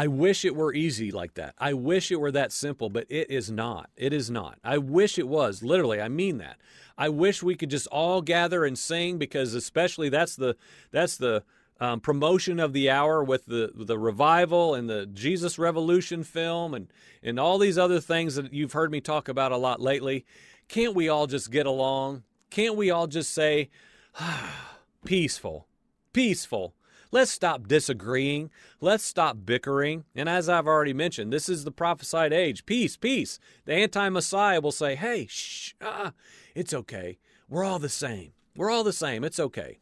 I 0.00 0.06
wish 0.06 0.46
it 0.46 0.56
were 0.56 0.72
easy 0.72 1.10
like 1.10 1.34
that. 1.34 1.54
I 1.58 1.74
wish 1.74 2.10
it 2.10 2.18
were 2.18 2.32
that 2.32 2.52
simple, 2.52 2.88
but 2.88 3.04
it 3.10 3.30
is 3.30 3.50
not. 3.50 3.90
It 3.98 4.14
is 4.14 4.30
not. 4.30 4.58
I 4.64 4.78
wish 4.78 5.18
it 5.18 5.28
was. 5.28 5.62
Literally, 5.62 6.00
I 6.00 6.08
mean 6.08 6.38
that. 6.38 6.56
I 6.96 7.10
wish 7.10 7.42
we 7.42 7.54
could 7.54 7.68
just 7.68 7.86
all 7.88 8.22
gather 8.22 8.64
and 8.64 8.78
sing 8.78 9.18
because 9.18 9.52
especially 9.52 10.08
that's 10.08 10.36
the 10.36 10.56
that's 10.90 11.18
the 11.18 11.44
um, 11.80 12.00
promotion 12.00 12.60
of 12.60 12.72
the 12.72 12.88
hour 12.88 13.22
with 13.22 13.44
the 13.44 13.72
the 13.74 13.98
revival 13.98 14.74
and 14.74 14.88
the 14.88 15.04
Jesus 15.04 15.58
Revolution 15.58 16.24
film 16.24 16.72
and 16.72 16.90
and 17.22 17.38
all 17.38 17.58
these 17.58 17.76
other 17.76 18.00
things 18.00 18.36
that 18.36 18.54
you've 18.54 18.72
heard 18.72 18.90
me 18.90 19.02
talk 19.02 19.28
about 19.28 19.52
a 19.52 19.58
lot 19.58 19.82
lately. 19.82 20.24
Can't 20.66 20.94
we 20.94 21.10
all 21.10 21.26
just 21.26 21.50
get 21.50 21.66
along? 21.66 22.22
Can't 22.48 22.74
we 22.74 22.90
all 22.90 23.06
just 23.06 23.34
say 23.34 23.68
ah, 24.18 24.78
peaceful, 25.04 25.66
peaceful? 26.14 26.74
Let's 27.12 27.30
stop 27.32 27.66
disagreeing. 27.66 28.50
Let's 28.80 29.04
stop 29.04 29.38
bickering. 29.44 30.04
And 30.14 30.28
as 30.28 30.48
I've 30.48 30.66
already 30.66 30.92
mentioned, 30.92 31.32
this 31.32 31.48
is 31.48 31.64
the 31.64 31.72
prophesied 31.72 32.32
age. 32.32 32.66
Peace, 32.66 32.96
peace. 32.96 33.38
The 33.64 33.74
anti 33.74 34.08
Messiah 34.08 34.60
will 34.60 34.72
say, 34.72 34.94
hey, 34.94 35.26
shh, 35.28 35.74
ah, 35.80 36.12
it's 36.54 36.72
okay. 36.72 37.18
We're 37.48 37.64
all 37.64 37.80
the 37.80 37.88
same. 37.88 38.32
We're 38.56 38.70
all 38.70 38.84
the 38.84 38.92
same. 38.92 39.24
It's 39.24 39.40
okay. 39.40 39.78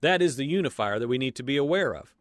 That 0.00 0.20
is 0.20 0.36
the 0.36 0.44
unifier 0.44 0.98
that 0.98 1.08
we 1.08 1.18
need 1.18 1.34
to 1.36 1.42
be 1.42 1.56
aware 1.56 1.94
of. 1.94 2.14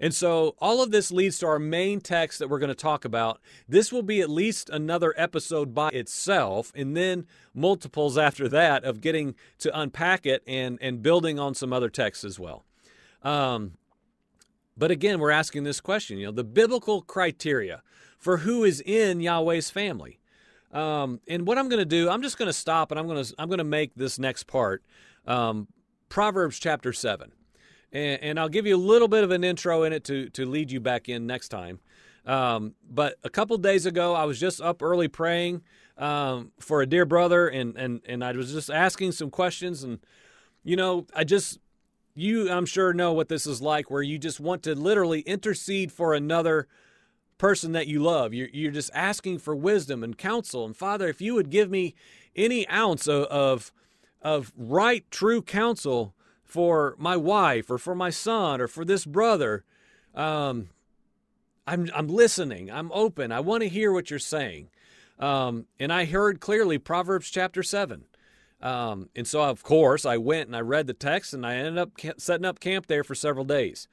And 0.00 0.12
so 0.12 0.56
all 0.58 0.82
of 0.82 0.90
this 0.90 1.12
leads 1.12 1.38
to 1.38 1.46
our 1.46 1.60
main 1.60 2.00
text 2.00 2.40
that 2.40 2.48
we're 2.48 2.58
going 2.58 2.68
to 2.68 2.74
talk 2.74 3.04
about. 3.04 3.40
This 3.68 3.92
will 3.92 4.02
be 4.02 4.20
at 4.20 4.28
least 4.28 4.68
another 4.68 5.14
episode 5.16 5.74
by 5.74 5.90
itself, 5.90 6.72
and 6.74 6.96
then 6.96 7.24
multiples 7.54 8.18
after 8.18 8.48
that 8.48 8.82
of 8.82 9.00
getting 9.00 9.36
to 9.58 9.78
unpack 9.78 10.26
it 10.26 10.42
and, 10.44 10.76
and 10.82 11.04
building 11.04 11.38
on 11.38 11.54
some 11.54 11.72
other 11.72 11.88
texts 11.88 12.24
as 12.24 12.40
well. 12.40 12.64
Um, 13.22 13.74
but 14.76 14.90
again, 14.90 15.18
we're 15.18 15.30
asking 15.30 15.64
this 15.64 15.80
question, 15.80 16.18
you 16.18 16.26
know, 16.26 16.32
the 16.32 16.44
biblical 16.44 17.02
criteria 17.02 17.82
for 18.18 18.38
who 18.38 18.64
is 18.64 18.80
in 18.80 19.20
Yahweh's 19.20 19.70
family. 19.70 20.18
Um, 20.72 21.20
and 21.28 21.46
what 21.46 21.58
I'm 21.58 21.68
going 21.68 21.80
to 21.80 21.84
do, 21.84 22.08
I'm 22.08 22.22
just 22.22 22.38
going 22.38 22.48
to 22.48 22.52
stop 22.52 22.90
and 22.90 22.98
I'm 22.98 23.06
going 23.06 23.22
to 23.22 23.34
I'm 23.38 23.48
going 23.48 23.58
to 23.58 23.64
make 23.64 23.94
this 23.94 24.18
next 24.18 24.44
part 24.44 24.82
um, 25.26 25.68
Proverbs 26.08 26.58
chapter 26.58 26.92
seven, 26.92 27.32
and, 27.92 28.22
and, 28.22 28.40
I'll 28.40 28.48
give 28.48 28.66
you 28.66 28.76
a 28.76 28.78
little 28.78 29.08
bit 29.08 29.24
of 29.24 29.30
an 29.30 29.44
intro 29.44 29.82
in 29.84 29.92
it 29.92 30.04
to 30.04 30.28
to 30.30 30.46
lead 30.46 30.70
you 30.70 30.80
back 30.80 31.08
in 31.08 31.26
next 31.26 31.48
time. 31.48 31.80
Um, 32.26 32.74
but 32.88 33.16
a 33.24 33.30
couple 33.30 33.56
days 33.58 33.86
ago, 33.86 34.14
I 34.14 34.24
was 34.24 34.38
just 34.38 34.60
up 34.60 34.82
early 34.82 35.08
praying 35.08 35.62
um, 35.98 36.52
for 36.60 36.82
a 36.82 36.86
dear 36.86 37.04
brother, 37.04 37.48
and 37.48 37.76
and 37.76 38.00
and 38.06 38.24
I 38.24 38.32
was 38.32 38.52
just 38.52 38.70
asking 38.70 39.12
some 39.12 39.30
questions, 39.30 39.84
and 39.84 40.00
you 40.64 40.76
know, 40.76 41.06
I 41.14 41.24
just 41.24 41.58
you, 42.14 42.50
I'm 42.50 42.66
sure, 42.66 42.92
know 42.92 43.12
what 43.12 43.28
this 43.28 43.46
is 43.46 43.62
like 43.62 43.90
where 43.90 44.02
you 44.02 44.18
just 44.18 44.40
want 44.40 44.62
to 44.64 44.74
literally 44.74 45.20
intercede 45.20 45.92
for 45.92 46.14
another 46.14 46.68
person 47.38 47.72
that 47.72 47.86
you 47.86 48.00
love. 48.00 48.34
You're, 48.34 48.48
you're 48.52 48.70
just 48.70 48.90
asking 48.94 49.38
for 49.38 49.56
wisdom 49.56 50.04
and 50.04 50.16
counsel. 50.16 50.64
And 50.64 50.76
Father, 50.76 51.08
if 51.08 51.20
you 51.20 51.34
would 51.34 51.50
give 51.50 51.70
me 51.70 51.94
any 52.36 52.68
ounce 52.68 53.08
of, 53.08 53.24
of, 53.24 53.72
of 54.20 54.52
right, 54.56 55.04
true 55.10 55.42
counsel 55.42 56.14
for 56.44 56.94
my 56.98 57.16
wife 57.16 57.70
or 57.70 57.78
for 57.78 57.94
my 57.94 58.10
son 58.10 58.60
or 58.60 58.68
for 58.68 58.84
this 58.84 59.04
brother, 59.04 59.64
um, 60.14 60.68
I'm, 61.66 61.90
I'm 61.94 62.08
listening. 62.08 62.70
I'm 62.70 62.92
open. 62.92 63.32
I 63.32 63.40
want 63.40 63.62
to 63.62 63.68
hear 63.68 63.92
what 63.92 64.10
you're 64.10 64.18
saying. 64.18 64.68
Um, 65.18 65.66
and 65.78 65.92
I 65.92 66.04
heard 66.04 66.40
clearly 66.40 66.78
Proverbs 66.78 67.30
chapter 67.30 67.62
7. 67.62 68.04
Um, 68.62 69.08
and 69.16 69.26
so, 69.26 69.42
of 69.42 69.62
course, 69.62 70.06
I 70.06 70.16
went 70.16 70.46
and 70.46 70.56
I 70.56 70.60
read 70.60 70.86
the 70.86 70.94
text 70.94 71.34
and 71.34 71.44
I 71.44 71.56
ended 71.56 71.78
up 71.78 71.90
setting 72.16 72.46
up 72.46 72.60
camp 72.60 72.86
there 72.86 73.02
for 73.02 73.14
several 73.14 73.44
days. 73.44 73.88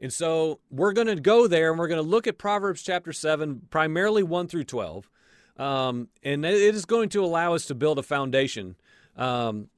And 0.00 0.12
so, 0.12 0.60
we're 0.70 0.92
going 0.92 1.06
to 1.06 1.16
go 1.16 1.46
there 1.46 1.70
and 1.70 1.78
we're 1.78 1.88
going 1.88 2.02
to 2.02 2.08
look 2.08 2.26
at 2.26 2.36
Proverbs 2.36 2.82
chapter 2.82 3.12
7, 3.12 3.62
primarily 3.70 4.22
1 4.22 4.48
through 4.48 4.64
12. 4.64 5.08
Um, 5.56 6.08
and 6.22 6.44
it 6.44 6.74
is 6.74 6.84
going 6.84 7.08
to 7.10 7.24
allow 7.24 7.54
us 7.54 7.66
to 7.66 7.74
build 7.74 7.98
a 7.98 8.02
foundation 8.02 8.76
um, 9.16 9.68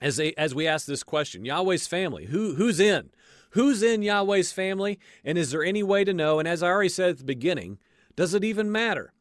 as, 0.00 0.20
a, 0.20 0.38
as 0.38 0.54
we 0.54 0.66
ask 0.66 0.86
this 0.86 1.02
question 1.02 1.44
Yahweh's 1.44 1.86
family, 1.86 2.26
who, 2.26 2.54
who's 2.54 2.78
in? 2.80 3.10
Who's 3.50 3.82
in 3.82 4.02
Yahweh's 4.02 4.50
family? 4.50 4.98
And 5.24 5.38
is 5.38 5.52
there 5.52 5.62
any 5.62 5.82
way 5.82 6.02
to 6.04 6.12
know? 6.12 6.40
And 6.40 6.48
as 6.48 6.62
I 6.62 6.68
already 6.68 6.88
said 6.88 7.10
at 7.10 7.18
the 7.18 7.24
beginning, 7.24 7.78
does 8.16 8.34
it 8.34 8.42
even 8.42 8.70
matter? 8.70 9.13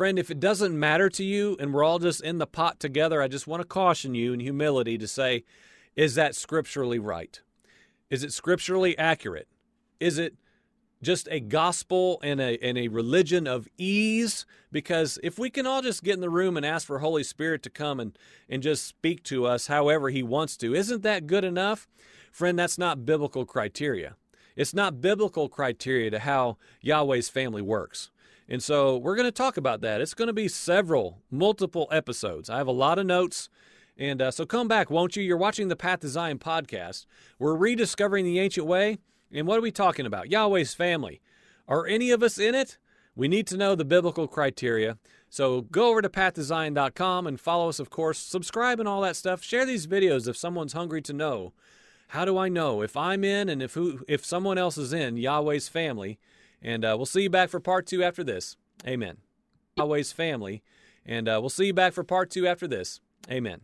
Friend, 0.00 0.18
if 0.18 0.30
it 0.30 0.40
doesn't 0.40 0.80
matter 0.80 1.10
to 1.10 1.22
you 1.22 1.58
and 1.60 1.74
we're 1.74 1.84
all 1.84 1.98
just 1.98 2.22
in 2.22 2.38
the 2.38 2.46
pot 2.46 2.80
together, 2.80 3.20
I 3.20 3.28
just 3.28 3.46
want 3.46 3.60
to 3.60 3.68
caution 3.68 4.14
you 4.14 4.32
in 4.32 4.40
humility 4.40 4.96
to 4.96 5.06
say, 5.06 5.44
is 5.94 6.14
that 6.14 6.34
scripturally 6.34 6.98
right? 6.98 7.38
Is 8.08 8.24
it 8.24 8.32
scripturally 8.32 8.96
accurate? 8.96 9.46
Is 10.00 10.16
it 10.16 10.36
just 11.02 11.28
a 11.30 11.38
gospel 11.38 12.18
and 12.22 12.40
a, 12.40 12.56
and 12.64 12.78
a 12.78 12.88
religion 12.88 13.46
of 13.46 13.68
ease? 13.76 14.46
Because 14.72 15.18
if 15.22 15.38
we 15.38 15.50
can 15.50 15.66
all 15.66 15.82
just 15.82 16.02
get 16.02 16.14
in 16.14 16.22
the 16.22 16.30
room 16.30 16.56
and 16.56 16.64
ask 16.64 16.86
for 16.86 17.00
Holy 17.00 17.22
Spirit 17.22 17.62
to 17.64 17.68
come 17.68 18.00
and, 18.00 18.18
and 18.48 18.62
just 18.62 18.86
speak 18.86 19.22
to 19.24 19.44
us 19.44 19.66
however 19.66 20.08
He 20.08 20.22
wants 20.22 20.56
to, 20.56 20.74
isn't 20.74 21.02
that 21.02 21.26
good 21.26 21.44
enough? 21.44 21.86
Friend, 22.32 22.58
that's 22.58 22.78
not 22.78 23.04
biblical 23.04 23.44
criteria. 23.44 24.16
It's 24.56 24.72
not 24.72 25.02
biblical 25.02 25.50
criteria 25.50 26.10
to 26.10 26.20
how 26.20 26.56
Yahweh's 26.80 27.28
family 27.28 27.60
works. 27.60 28.10
And 28.50 28.60
so 28.60 28.96
we're 28.96 29.14
going 29.14 29.28
to 29.28 29.32
talk 29.32 29.56
about 29.56 29.80
that. 29.82 30.00
It's 30.00 30.12
going 30.12 30.26
to 30.26 30.34
be 30.34 30.48
several, 30.48 31.22
multiple 31.30 31.86
episodes. 31.92 32.50
I 32.50 32.58
have 32.58 32.66
a 32.66 32.72
lot 32.72 32.98
of 32.98 33.06
notes. 33.06 33.48
And 33.96 34.20
uh, 34.20 34.32
so 34.32 34.44
come 34.44 34.66
back, 34.66 34.90
won't 34.90 35.14
you? 35.14 35.22
You're 35.22 35.36
watching 35.36 35.68
the 35.68 35.76
Path 35.76 36.00
to 36.00 36.08
Zion 36.08 36.40
podcast. 36.40 37.06
We're 37.38 37.54
rediscovering 37.54 38.24
the 38.24 38.40
ancient 38.40 38.66
way. 38.66 38.98
And 39.32 39.46
what 39.46 39.56
are 39.56 39.62
we 39.62 39.70
talking 39.70 40.04
about? 40.04 40.30
Yahweh's 40.30 40.74
family. 40.74 41.20
Are 41.68 41.86
any 41.86 42.10
of 42.10 42.24
us 42.24 42.38
in 42.38 42.56
it? 42.56 42.78
We 43.14 43.28
need 43.28 43.46
to 43.48 43.56
know 43.56 43.76
the 43.76 43.84
biblical 43.84 44.26
criteria. 44.26 44.98
So 45.28 45.60
go 45.60 45.90
over 45.90 46.02
to 46.02 46.08
pathtozion.com 46.08 47.28
and 47.28 47.40
follow 47.40 47.68
us, 47.68 47.78
of 47.78 47.88
course. 47.88 48.18
Subscribe 48.18 48.80
and 48.80 48.88
all 48.88 49.02
that 49.02 49.14
stuff. 49.14 49.44
Share 49.44 49.64
these 49.64 49.86
videos 49.86 50.26
if 50.26 50.36
someone's 50.36 50.72
hungry 50.72 51.02
to 51.02 51.12
know. 51.12 51.52
How 52.08 52.24
do 52.24 52.36
I 52.36 52.48
know 52.48 52.82
if 52.82 52.96
I'm 52.96 53.22
in 53.22 53.48
and 53.48 53.62
if 53.62 53.74
who, 53.74 54.00
if 54.08 54.24
someone 54.24 54.58
else 54.58 54.76
is 54.76 54.92
in 54.92 55.16
Yahweh's 55.16 55.68
family? 55.68 56.18
And 56.62 56.84
uh, 56.84 56.94
we'll 56.96 57.06
see 57.06 57.22
you 57.22 57.30
back 57.30 57.48
for 57.48 57.60
part 57.60 57.86
two 57.86 58.02
after 58.02 58.22
this. 58.22 58.56
Amen. 58.86 59.18
Yahweh's 59.76 60.12
family. 60.12 60.62
And 61.06 61.28
uh, 61.28 61.38
we'll 61.40 61.50
see 61.50 61.66
you 61.66 61.74
back 61.74 61.92
for 61.92 62.04
part 62.04 62.30
two 62.30 62.46
after 62.46 62.68
this. 62.68 63.00
Amen. 63.30 63.62